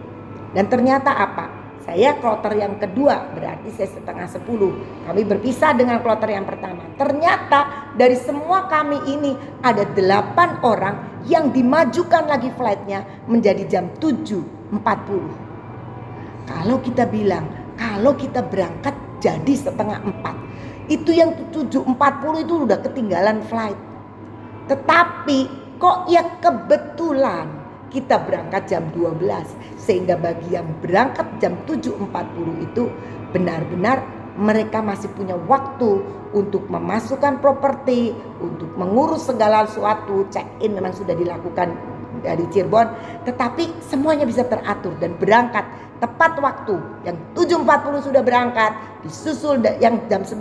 Dan 0.54 0.66
ternyata 0.70 1.14
apa? 1.14 1.62
Saya 1.84 2.16
kloter 2.16 2.56
yang 2.56 2.80
kedua 2.80 3.28
berarti 3.36 3.68
saya 3.76 3.92
setengah 3.92 4.24
sepuluh. 4.32 4.72
Kami 5.04 5.28
berpisah 5.28 5.76
dengan 5.76 6.00
kloter 6.00 6.32
yang 6.32 6.48
pertama. 6.48 6.88
Ternyata 6.96 7.92
dari 8.00 8.16
semua 8.16 8.72
kami 8.72 9.04
ini 9.04 9.36
ada 9.60 9.84
delapan 9.92 10.64
orang 10.64 10.96
yang 11.28 11.52
dimajukan 11.52 12.24
lagi 12.28 12.52
flightnya 12.56 13.04
menjadi 13.28 13.68
jam 13.68 13.92
7.40 14.00 15.44
kalau 16.44 16.78
kita 16.84 17.08
bilang 17.08 17.48
kalau 17.80 18.12
kita 18.16 18.44
berangkat 18.44 18.92
jadi 19.24 19.54
setengah 19.56 20.04
empat. 20.04 20.36
Itu 20.92 21.16
yang 21.16 21.32
7.40 21.56 22.44
itu 22.44 22.54
udah 22.68 22.80
ketinggalan 22.84 23.40
flight. 23.48 23.80
Tetapi 24.68 25.40
kok 25.80 26.12
ya 26.12 26.28
kebetulan 26.44 27.48
kita 27.88 28.20
berangkat 28.20 28.68
jam 28.68 28.84
12 28.92 29.80
sehingga 29.80 30.20
bagi 30.20 30.60
yang 30.60 30.68
berangkat 30.84 31.24
jam 31.40 31.56
7.40 31.64 32.68
itu 32.68 32.92
benar-benar 33.32 34.04
mereka 34.34 34.82
masih 34.82 35.14
punya 35.14 35.38
waktu 35.46 36.02
untuk 36.34 36.66
memasukkan 36.66 37.38
properti, 37.38 38.10
untuk 38.42 38.74
mengurus 38.74 39.30
segala 39.30 39.70
sesuatu, 39.70 40.26
check-in 40.34 40.74
memang 40.74 40.90
sudah 40.90 41.14
dilakukan 41.14 41.78
dari 42.24 42.48
Cirebon, 42.50 42.88
tetapi 43.28 43.84
semuanya 43.84 44.24
bisa 44.24 44.48
teratur 44.48 44.96
dan 44.98 45.20
berangkat 45.20 45.68
tepat 46.00 46.40
waktu. 46.40 46.76
Yang 47.04 47.18
7.40 47.36 48.08
sudah 48.08 48.22
berangkat, 48.24 48.72
disusul 49.04 49.60
yang 49.84 50.00
jam 50.08 50.24
9 50.24 50.40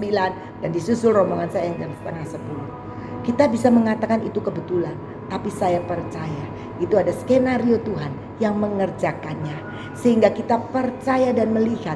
dan 0.62 0.70
disusul 0.70 1.12
rombongan 1.12 1.50
saya 1.50 1.74
yang 1.74 1.90
jam 1.90 1.92
setengah 2.00 2.24
10. 2.38 3.26
Kita 3.26 3.44
bisa 3.46 3.70
mengatakan 3.70 4.22
itu 4.26 4.42
kebetulan, 4.42 4.94
tapi 5.30 5.46
saya 5.50 5.78
percaya 5.86 6.46
itu 6.82 6.98
ada 6.98 7.14
skenario 7.14 7.78
Tuhan 7.86 8.10
yang 8.42 8.58
mengerjakannya. 8.58 9.54
Sehingga 9.94 10.34
kita 10.34 10.58
percaya 10.74 11.30
dan 11.30 11.54
melihat 11.54 11.94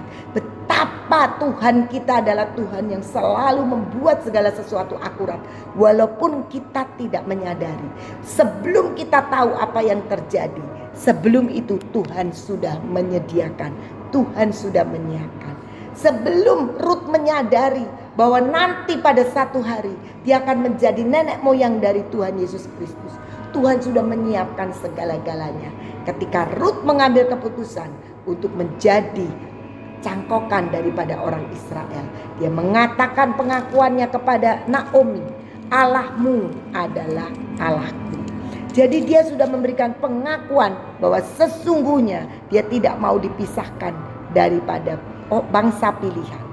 betapa 0.76 1.40
Tuhan 1.40 1.88
kita 1.88 2.20
adalah 2.20 2.52
Tuhan 2.52 2.92
yang 2.92 3.00
selalu 3.00 3.64
membuat 3.64 4.20
segala 4.28 4.52
sesuatu 4.52 5.00
akurat. 5.00 5.40
Walaupun 5.72 6.52
kita 6.52 6.84
tidak 7.00 7.24
menyadari. 7.24 7.88
Sebelum 8.20 8.92
kita 8.92 9.24
tahu 9.32 9.56
apa 9.56 9.80
yang 9.80 10.04
terjadi, 10.04 10.60
Sebelum 10.96 11.52
itu 11.52 11.76
Tuhan 11.92 12.32
sudah 12.32 12.80
menyediakan, 12.88 13.68
Tuhan 14.16 14.48
sudah 14.48 14.80
menyiapkan. 14.88 15.52
Sebelum 15.92 16.80
Ruth 16.80 17.04
menyadari 17.12 17.84
bahwa 18.16 18.40
nanti 18.40 18.96
pada 18.96 19.20
satu 19.28 19.60
hari 19.60 19.92
dia 20.24 20.40
akan 20.40 20.64
menjadi 20.72 21.04
nenek 21.04 21.44
moyang 21.44 21.84
dari 21.84 22.00
Tuhan 22.08 22.40
Yesus 22.40 22.64
Kristus. 22.80 23.12
Tuhan 23.52 23.84
sudah 23.84 24.00
menyiapkan 24.00 24.72
segala-galanya. 24.72 25.68
Ketika 26.08 26.48
Ruth 26.56 26.80
mengambil 26.80 27.28
keputusan 27.28 27.92
untuk 28.24 28.56
menjadi 28.56 29.28
cangkokan 30.00 30.72
daripada 30.72 31.16
orang 31.20 31.44
Israel. 31.52 32.04
Dia 32.40 32.50
mengatakan 32.52 33.36
pengakuannya 33.36 34.06
kepada 34.10 34.64
Naomi, 34.68 35.22
Allahmu 35.72 36.52
adalah 36.72 37.28
Allahku. 37.58 38.18
Jadi 38.76 39.08
dia 39.08 39.24
sudah 39.24 39.48
memberikan 39.48 39.96
pengakuan 39.96 40.76
bahwa 41.00 41.24
sesungguhnya 41.40 42.28
dia 42.52 42.60
tidak 42.68 43.00
mau 43.00 43.16
dipisahkan 43.16 43.96
daripada 44.36 45.00
bangsa 45.48 45.96
pilihan. 45.96 46.44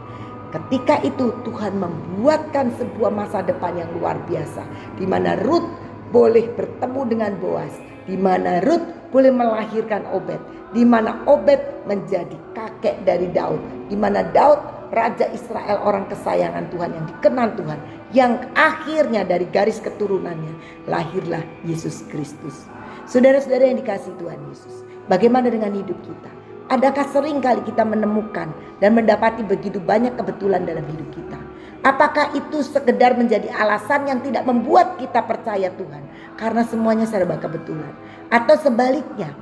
Ketika 0.56 1.02
itu 1.04 1.34
Tuhan 1.44 1.82
membuatkan 1.82 2.72
sebuah 2.80 3.12
masa 3.12 3.44
depan 3.44 3.76
yang 3.76 3.90
luar 3.98 4.16
biasa 4.24 4.64
di 4.96 5.04
mana 5.04 5.36
Ruth 5.42 5.68
boleh 6.14 6.48
bertemu 6.54 7.02
dengan 7.10 7.32
Boas, 7.42 7.74
di 8.08 8.16
mana 8.20 8.60
Ruth 8.64 8.84
boleh 9.14 9.30
melahirkan 9.30 10.08
Obed, 10.10 10.40
di 10.74 10.82
mana 10.84 11.22
Obed 11.30 11.60
menjadi 11.86 12.36
kakek 12.58 13.06
dari 13.06 13.30
Daud, 13.30 13.62
di 13.88 13.96
mana 13.96 14.26
Daud 14.34 14.60
raja 14.94 15.26
Israel 15.34 15.82
orang 15.82 16.06
kesayangan 16.10 16.70
Tuhan 16.70 16.94
yang 16.94 17.06
dikenal 17.10 17.50
Tuhan 17.58 17.80
yang 18.14 18.32
akhirnya 18.54 19.26
dari 19.26 19.50
garis 19.50 19.82
keturunannya 19.82 20.86
lahirlah 20.86 21.42
Yesus 21.66 22.06
Kristus. 22.14 22.70
Saudara-saudara 23.10 23.68
yang 23.68 23.82
dikasih 23.82 24.14
Tuhan 24.22 24.40
Yesus, 24.48 24.86
bagaimana 25.10 25.50
dengan 25.50 25.74
hidup 25.74 25.98
kita? 26.06 26.32
Adakah 26.72 27.06
sering 27.12 27.44
kali 27.44 27.60
kita 27.68 27.84
menemukan 27.84 28.54
dan 28.80 28.96
mendapati 28.96 29.44
begitu 29.44 29.82
banyak 29.84 30.16
kebetulan 30.16 30.64
dalam 30.64 30.86
hidup 30.88 31.10
kita? 31.12 31.40
Apakah 31.84 32.32
itu 32.32 32.64
sekedar 32.64 33.20
menjadi 33.20 33.52
alasan 33.52 34.08
yang 34.08 34.24
tidak 34.24 34.48
membuat 34.48 34.96
kita 34.96 35.20
percaya 35.28 35.68
Tuhan? 35.68 36.04
Karena 36.40 36.64
semuanya 36.64 37.04
serba 37.04 37.36
kebetulan. 37.36 37.92
Atau 38.32 38.56
sebaliknya, 38.56 39.36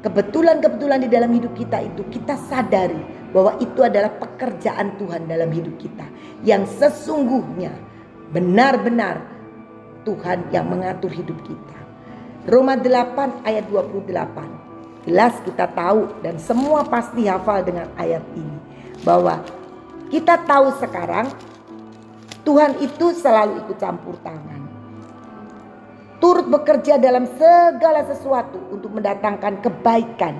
kebetulan-kebetulan 0.00 1.04
di 1.04 1.08
dalam 1.12 1.28
hidup 1.36 1.52
kita 1.52 1.84
itu 1.84 2.08
kita 2.08 2.40
sadari 2.48 2.96
bahwa 3.36 3.60
itu 3.60 3.84
adalah 3.84 4.08
pekerjaan 4.16 4.96
Tuhan 4.96 5.28
dalam 5.28 5.52
hidup 5.52 5.76
kita 5.76 6.08
yang 6.40 6.64
sesungguhnya 6.64 7.76
benar-benar 8.32 9.20
Tuhan 10.08 10.48
yang 10.56 10.64
mengatur 10.72 11.12
hidup 11.12 11.36
kita. 11.44 11.78
Roma 12.48 12.80
8 12.80 13.44
ayat 13.44 13.68
28. 13.68 15.04
Jelas 15.04 15.36
kita 15.44 15.68
tahu 15.68 16.08
dan 16.24 16.40
semua 16.40 16.80
pasti 16.88 17.28
hafal 17.28 17.60
dengan 17.60 17.92
ayat 18.00 18.24
ini 18.32 18.56
bahwa 19.04 19.44
kita 20.08 20.40
tahu 20.48 20.72
sekarang 20.80 21.28
Tuhan 22.44 22.76
itu 22.84 23.16
selalu 23.16 23.64
ikut 23.64 23.80
campur 23.80 24.20
tangan. 24.20 24.60
Turut 26.20 26.44
bekerja 26.48 27.00
dalam 27.00 27.24
segala 27.40 28.04
sesuatu 28.04 28.60
untuk 28.68 28.92
mendatangkan 28.92 29.64
kebaikan 29.64 30.36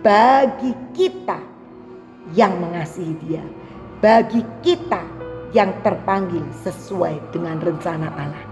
bagi 0.00 0.72
kita 0.96 1.36
yang 2.32 2.56
mengasihi 2.60 3.12
Dia, 3.24 3.44
bagi 4.00 4.40
kita 4.64 5.04
yang 5.52 5.72
terpanggil 5.84 6.44
sesuai 6.64 7.20
dengan 7.28 7.60
rencana 7.60 8.08
Allah. 8.16 8.44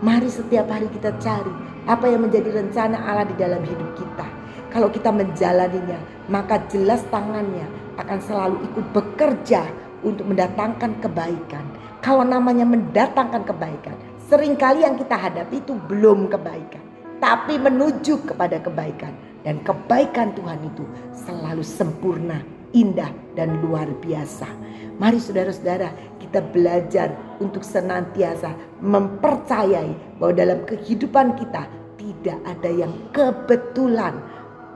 Mari 0.00 0.32
setiap 0.32 0.72
hari 0.72 0.88
kita 0.88 1.12
cari 1.20 1.52
apa 1.84 2.08
yang 2.08 2.24
menjadi 2.24 2.48
rencana 2.64 2.96
Allah 2.96 3.28
di 3.28 3.36
dalam 3.36 3.60
hidup 3.60 3.92
kita. 3.92 4.26
Kalau 4.72 4.88
kita 4.88 5.12
menjalaninya, 5.12 6.00
maka 6.28 6.60
jelas 6.68 7.04
tangannya 7.12 7.64
akan 8.00 8.18
selalu 8.24 8.56
ikut 8.72 8.84
bekerja 8.92 9.64
untuk 10.00 10.28
mendatangkan 10.28 10.96
kebaikan. 11.00 11.64
Kalau 12.08 12.24
namanya 12.24 12.64
mendatangkan 12.64 13.44
kebaikan, 13.44 13.92
sering 14.32 14.56
kali 14.56 14.80
yang 14.80 14.96
kita 14.96 15.12
hadapi 15.12 15.60
itu 15.60 15.76
belum 15.76 16.32
kebaikan, 16.32 16.80
tapi 17.20 17.60
menuju 17.60 18.24
kepada 18.24 18.56
kebaikan. 18.64 19.12
Dan 19.44 19.60
kebaikan 19.60 20.32
Tuhan 20.32 20.56
itu 20.72 20.88
selalu 21.12 21.60
sempurna, 21.60 22.40
indah, 22.72 23.12
dan 23.36 23.60
luar 23.60 23.92
biasa. 24.00 24.48
Mari 24.96 25.20
saudara-saudara 25.20 25.92
kita 26.16 26.48
belajar 26.48 27.12
untuk 27.44 27.60
senantiasa 27.60 28.56
mempercayai 28.80 30.16
bahwa 30.16 30.32
dalam 30.32 30.64
kehidupan 30.64 31.36
kita 31.36 31.68
tidak 32.00 32.40
ada 32.48 32.70
yang 32.72 32.92
kebetulan 33.12 34.16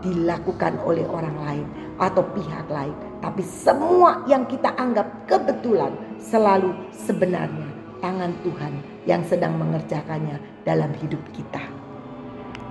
dilakukan 0.04 0.76
oleh 0.84 1.08
orang 1.08 1.36
lain 1.40 1.66
atau 1.96 2.20
pihak 2.36 2.68
lain. 2.68 3.11
Tapi 3.22 3.42
semua 3.46 4.26
yang 4.26 4.50
kita 4.50 4.74
anggap 4.74 5.30
kebetulan 5.30 5.94
selalu 6.18 6.74
sebenarnya 6.90 7.70
tangan 8.02 8.34
Tuhan 8.42 8.74
yang 9.06 9.22
sedang 9.22 9.54
mengerjakannya 9.62 10.42
dalam 10.66 10.90
hidup 10.98 11.22
kita. 11.30 11.62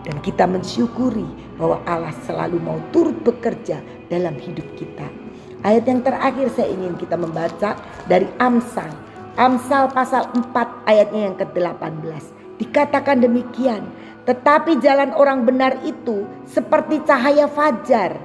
Dan 0.03 0.19
kita 0.19 0.43
mensyukuri 0.43 1.55
bahwa 1.55 1.79
Allah 1.87 2.11
selalu 2.27 2.59
mau 2.59 2.77
turut 2.91 3.15
bekerja 3.23 3.79
dalam 4.11 4.35
hidup 4.35 4.67
kita. 4.75 5.07
Ayat 5.63 5.87
yang 5.87 6.01
terakhir 6.03 6.51
saya 6.51 6.73
ingin 6.73 6.99
kita 6.99 7.15
membaca 7.15 7.79
dari 8.09 8.27
Amsal. 8.41 8.91
Amsal 9.39 9.87
pasal 9.93 10.27
4 10.35 10.89
ayatnya 10.89 11.31
yang 11.31 11.35
ke-18. 11.39 12.23
Dikatakan 12.59 13.23
demikian, 13.23 13.87
tetapi 14.25 14.81
jalan 14.81 15.13
orang 15.13 15.45
benar 15.45 15.79
itu 15.85 16.25
seperti 16.49 17.05
cahaya 17.05 17.45
fajar. 17.45 18.17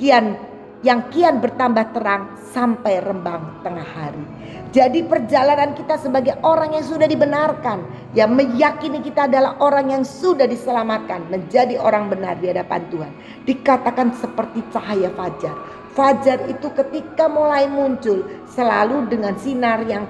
Kian 0.00 0.47
yang 0.86 1.10
kian 1.10 1.42
bertambah 1.42 1.90
terang 1.90 2.38
sampai 2.54 3.02
rembang 3.02 3.62
tengah 3.66 3.82
hari. 3.82 4.22
Jadi 4.70 5.02
perjalanan 5.02 5.74
kita 5.74 5.98
sebagai 5.98 6.38
orang 6.44 6.76
yang 6.76 6.84
sudah 6.86 7.08
dibenarkan, 7.08 7.82
yang 8.14 8.30
meyakini 8.36 9.02
kita 9.02 9.26
adalah 9.26 9.58
orang 9.58 9.90
yang 9.90 10.04
sudah 10.04 10.46
diselamatkan, 10.46 11.26
menjadi 11.32 11.80
orang 11.80 12.12
benar 12.12 12.38
di 12.38 12.52
hadapan 12.52 12.84
Tuhan. 12.92 13.12
Dikatakan 13.48 14.14
seperti 14.20 14.60
cahaya 14.70 15.10
fajar. 15.16 15.56
Fajar 15.96 16.46
itu 16.46 16.70
ketika 16.70 17.26
mulai 17.26 17.66
muncul 17.66 18.22
selalu 18.54 19.10
dengan 19.10 19.34
sinar 19.40 19.82
yang 19.88 20.06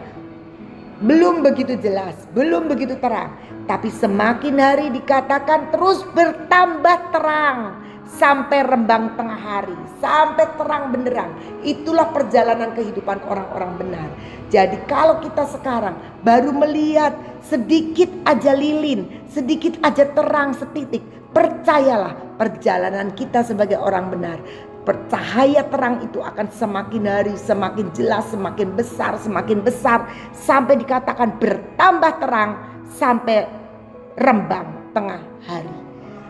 belum 1.00 1.46
begitu 1.46 1.78
jelas, 1.78 2.18
belum 2.35 2.68
begitu 2.68 2.98
terang. 2.98 3.38
Tapi 3.64 3.88
semakin 3.88 4.59
hari 4.59 4.87
dikatakan 4.92 5.70
terus 5.72 6.02
bertambah 6.12 6.98
terang 7.14 7.88
sampai 8.09 8.64
rembang 8.64 9.14
tengah 9.21 9.37
hari, 9.37 9.77
sampai 10.01 10.49
terang 10.57 10.88
benderang. 10.88 11.31
Itulah 11.61 12.09
perjalanan 12.09 12.73
kehidupan 12.73 13.21
orang-orang 13.29 13.73
benar. 13.77 14.09
Jadi 14.49 14.81
kalau 14.88 15.21
kita 15.21 15.44
sekarang 15.44 16.01
baru 16.25 16.51
melihat 16.57 17.12
sedikit 17.44 18.09
aja 18.25 18.57
lilin, 18.57 19.29
sedikit 19.29 19.77
aja 19.85 20.09
terang 20.09 20.57
setitik, 20.57 21.05
percayalah 21.37 22.16
perjalanan 22.40 23.12
kita 23.12 23.44
sebagai 23.44 23.77
orang 23.77 24.09
benar. 24.09 24.40
Percahaya 24.88 25.68
terang 25.68 26.01
itu 26.01 26.25
akan 26.25 26.49
semakin 26.49 27.05
hari 27.05 27.37
semakin 27.37 27.92
jelas, 27.92 28.25
semakin 28.33 28.73
besar, 28.73 29.21
semakin 29.21 29.61
besar 29.61 30.09
sampai 30.33 30.81
dikatakan 30.81 31.37
bertambah 31.37 32.12
terang 32.25 32.51
sampai 32.88 33.44
rembang 34.16 34.97
tengah 34.97 35.21
hari. 35.44 35.78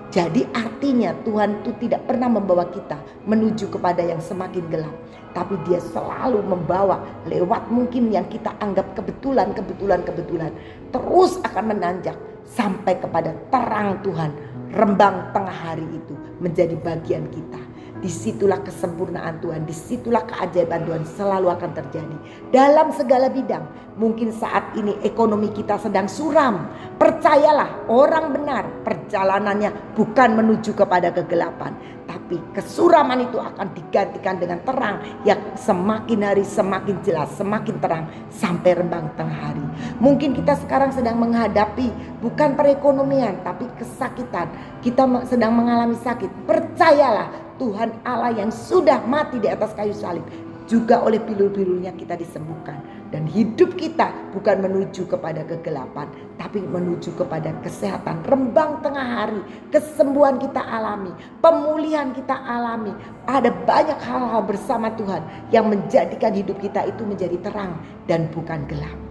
Jadi 0.08 0.48
artinya 0.56 1.12
Tuhan 1.20 1.60
itu 1.60 1.76
tidak 1.84 2.08
pernah 2.08 2.32
membawa 2.32 2.64
kita 2.72 2.96
menuju 3.28 3.68
kepada 3.68 4.00
yang 4.00 4.24
semakin 4.24 4.64
gelap. 4.72 4.96
Tapi 5.36 5.60
dia 5.68 5.76
selalu 5.84 6.40
membawa 6.48 7.04
lewat 7.28 7.68
mungkin 7.68 8.08
yang 8.08 8.24
kita 8.32 8.56
anggap 8.64 8.96
kebetulan, 8.96 9.52
kebetulan, 9.52 10.00
kebetulan. 10.00 10.52
Terus 10.88 11.36
akan 11.44 11.76
menanjak 11.76 12.16
sampai 12.48 12.96
kepada 12.96 13.36
terang 13.52 14.00
Tuhan. 14.00 14.32
Rembang 14.72 15.32
tengah 15.36 15.52
hari 15.52 15.84
itu 15.92 16.16
menjadi 16.40 16.76
bagian 16.80 17.28
kita. 17.28 17.67
Di 17.98 18.06
situlah 18.06 18.62
kesempurnaan 18.62 19.42
Tuhan, 19.42 19.66
di 19.66 19.74
situlah 19.74 20.22
keajaiban 20.22 20.86
Tuhan 20.86 21.02
selalu 21.02 21.50
akan 21.50 21.70
terjadi. 21.74 22.16
Dalam 22.54 22.94
segala 22.94 23.26
bidang, 23.26 23.66
mungkin 23.98 24.30
saat 24.30 24.70
ini 24.78 24.94
ekonomi 25.02 25.50
kita 25.50 25.82
sedang 25.82 26.06
suram. 26.06 26.70
Percayalah 26.94 27.90
orang 27.90 28.30
benar 28.30 28.64
perjalanannya 28.86 29.98
bukan 29.98 30.30
menuju 30.38 30.78
kepada 30.78 31.10
kegelapan. 31.10 31.74
Tapi 32.08 32.40
kesuraman 32.56 33.28
itu 33.28 33.36
akan 33.36 33.68
digantikan 33.76 34.40
dengan 34.40 34.64
terang 34.64 35.02
yang 35.28 35.58
semakin 35.58 36.24
hari 36.24 36.40
semakin 36.46 36.96
jelas, 37.04 37.34
semakin 37.36 37.76
terang 37.82 38.04
sampai 38.32 38.80
rembang 38.80 39.12
tengah 39.12 39.38
hari. 39.52 39.64
Mungkin 40.00 40.32
kita 40.32 40.56
sekarang 40.64 40.94
sedang 40.94 41.20
menghadapi 41.20 41.92
bukan 42.24 42.56
perekonomian 42.56 43.44
tapi 43.44 43.68
kesakitan. 43.76 44.48
Kita 44.80 45.04
sedang 45.28 45.52
mengalami 45.52 46.00
sakit. 46.00 46.48
Percayalah 46.48 47.47
Tuhan 47.58 47.90
Allah 48.06 48.32
yang 48.32 48.54
sudah 48.54 49.02
mati 49.04 49.42
di 49.42 49.50
atas 49.50 49.74
kayu 49.74 49.92
salib 49.92 50.24
juga 50.68 51.00
oleh 51.00 51.18
pilur-pilurnya 51.18 51.96
kita 51.96 52.14
disembuhkan. 52.14 52.78
Dan 53.08 53.24
hidup 53.24 53.72
kita 53.80 54.12
bukan 54.36 54.68
menuju 54.68 55.08
kepada 55.08 55.40
kegelapan 55.48 56.12
tapi 56.36 56.60
menuju 56.60 57.16
kepada 57.16 57.56
kesehatan 57.64 58.20
rembang 58.28 58.84
tengah 58.84 59.24
hari 59.24 59.40
kesembuhan 59.72 60.36
kita 60.36 60.60
alami 60.60 61.16
pemulihan 61.40 62.12
kita 62.12 62.36
alami. 62.36 62.92
Ada 63.24 63.48
banyak 63.48 63.96
hal-hal 63.96 64.44
bersama 64.44 64.92
Tuhan 64.92 65.24
yang 65.48 65.72
menjadikan 65.72 66.36
hidup 66.36 66.60
kita 66.60 66.84
itu 66.84 67.00
menjadi 67.08 67.40
terang 67.40 67.80
dan 68.04 68.28
bukan 68.28 68.68
gelap. 68.68 69.08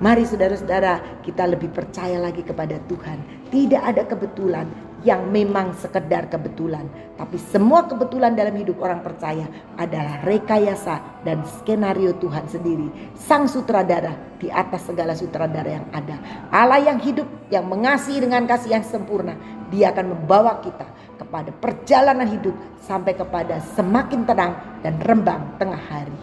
Mari 0.00 0.24
saudara-saudara 0.24 1.20
kita 1.26 1.44
lebih 1.44 1.74
percaya 1.74 2.16
lagi 2.22 2.40
kepada 2.40 2.78
Tuhan. 2.86 3.18
Tidak 3.50 3.82
ada 3.82 4.06
kebetulan, 4.06 4.64
yang 5.00 5.32
memang 5.32 5.72
sekedar 5.76 6.28
kebetulan, 6.28 6.84
tapi 7.16 7.40
semua 7.40 7.88
kebetulan 7.88 8.36
dalam 8.36 8.52
hidup 8.56 8.80
orang 8.84 9.00
percaya 9.00 9.48
adalah 9.80 10.20
rekayasa 10.24 11.24
dan 11.24 11.40
skenario 11.44 12.12
Tuhan 12.20 12.44
sendiri, 12.48 12.88
sang 13.16 13.48
sutradara 13.48 14.12
di 14.36 14.52
atas 14.52 14.84
segala 14.88 15.16
sutradara 15.16 15.80
yang 15.80 15.86
ada. 15.92 16.16
Allah 16.52 16.80
yang 16.92 17.00
hidup, 17.00 17.28
yang 17.48 17.64
mengasihi 17.64 18.20
dengan 18.20 18.44
kasih 18.44 18.76
yang 18.76 18.84
sempurna, 18.84 19.36
Dia 19.70 19.94
akan 19.94 20.16
membawa 20.18 20.58
kita 20.60 20.84
kepada 21.16 21.54
perjalanan 21.54 22.26
hidup 22.26 22.56
sampai 22.82 23.14
kepada 23.14 23.62
semakin 23.76 24.26
tenang 24.26 24.52
dan 24.82 24.98
rembang 25.04 25.60
tengah 25.60 25.78
hari. 25.78 26.18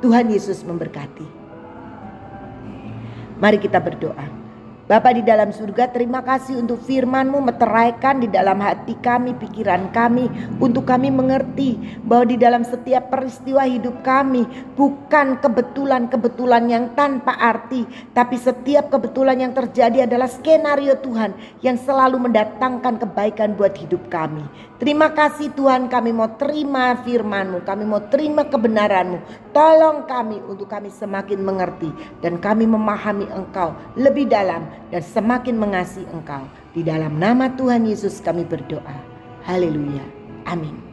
Tuhan 0.00 0.32
Yesus 0.32 0.64
memberkati. 0.64 1.28
Mari 3.40 3.56
kita 3.60 3.80
berdoa. 3.80 4.39
Bapa 4.90 5.14
di 5.14 5.22
dalam 5.22 5.54
surga 5.54 5.94
terima 5.94 6.18
kasih 6.18 6.66
untuk 6.66 6.82
firmanmu 6.82 7.38
meteraikan 7.46 8.18
di 8.18 8.26
dalam 8.26 8.58
hati 8.58 8.98
kami, 8.98 9.38
pikiran 9.38 9.86
kami. 9.94 10.26
Untuk 10.58 10.82
kami 10.82 11.14
mengerti 11.14 11.78
bahwa 12.02 12.26
di 12.26 12.34
dalam 12.34 12.66
setiap 12.66 13.06
peristiwa 13.06 13.62
hidup 13.70 14.02
kami 14.02 14.42
bukan 14.74 15.38
kebetulan-kebetulan 15.38 16.66
yang 16.66 16.84
tanpa 16.98 17.38
arti. 17.38 17.86
Tapi 18.10 18.34
setiap 18.34 18.90
kebetulan 18.90 19.38
yang 19.38 19.54
terjadi 19.54 20.10
adalah 20.10 20.26
skenario 20.26 20.98
Tuhan 20.98 21.38
yang 21.62 21.78
selalu 21.78 22.26
mendatangkan 22.26 22.98
kebaikan 22.98 23.54
buat 23.54 23.78
hidup 23.78 24.10
kami. 24.10 24.42
Terima 24.80 25.12
kasih 25.12 25.52
Tuhan 25.52 25.92
kami 25.92 26.08
mau 26.08 26.40
terima 26.40 26.96
firmanmu, 27.04 27.68
kami 27.68 27.84
mau 27.84 28.00
terima 28.08 28.48
kebenaranmu. 28.48 29.52
Tolong 29.52 30.08
kami 30.08 30.40
untuk 30.48 30.72
kami 30.72 30.88
semakin 30.88 31.36
mengerti 31.44 31.92
dan 32.24 32.40
kami 32.40 32.64
memahami 32.64 33.28
engkau 33.28 33.76
lebih 34.00 34.32
dalam 34.32 34.64
dan 34.88 35.04
semakin 35.04 35.60
mengasihi 35.60 36.08
Engkau. 36.10 36.48
Di 36.72 36.80
dalam 36.80 37.20
nama 37.20 37.52
Tuhan 37.52 37.84
Yesus 37.84 38.24
kami 38.24 38.48
berdoa. 38.48 38.96
Haleluya. 39.44 40.02
Amin. 40.48 40.89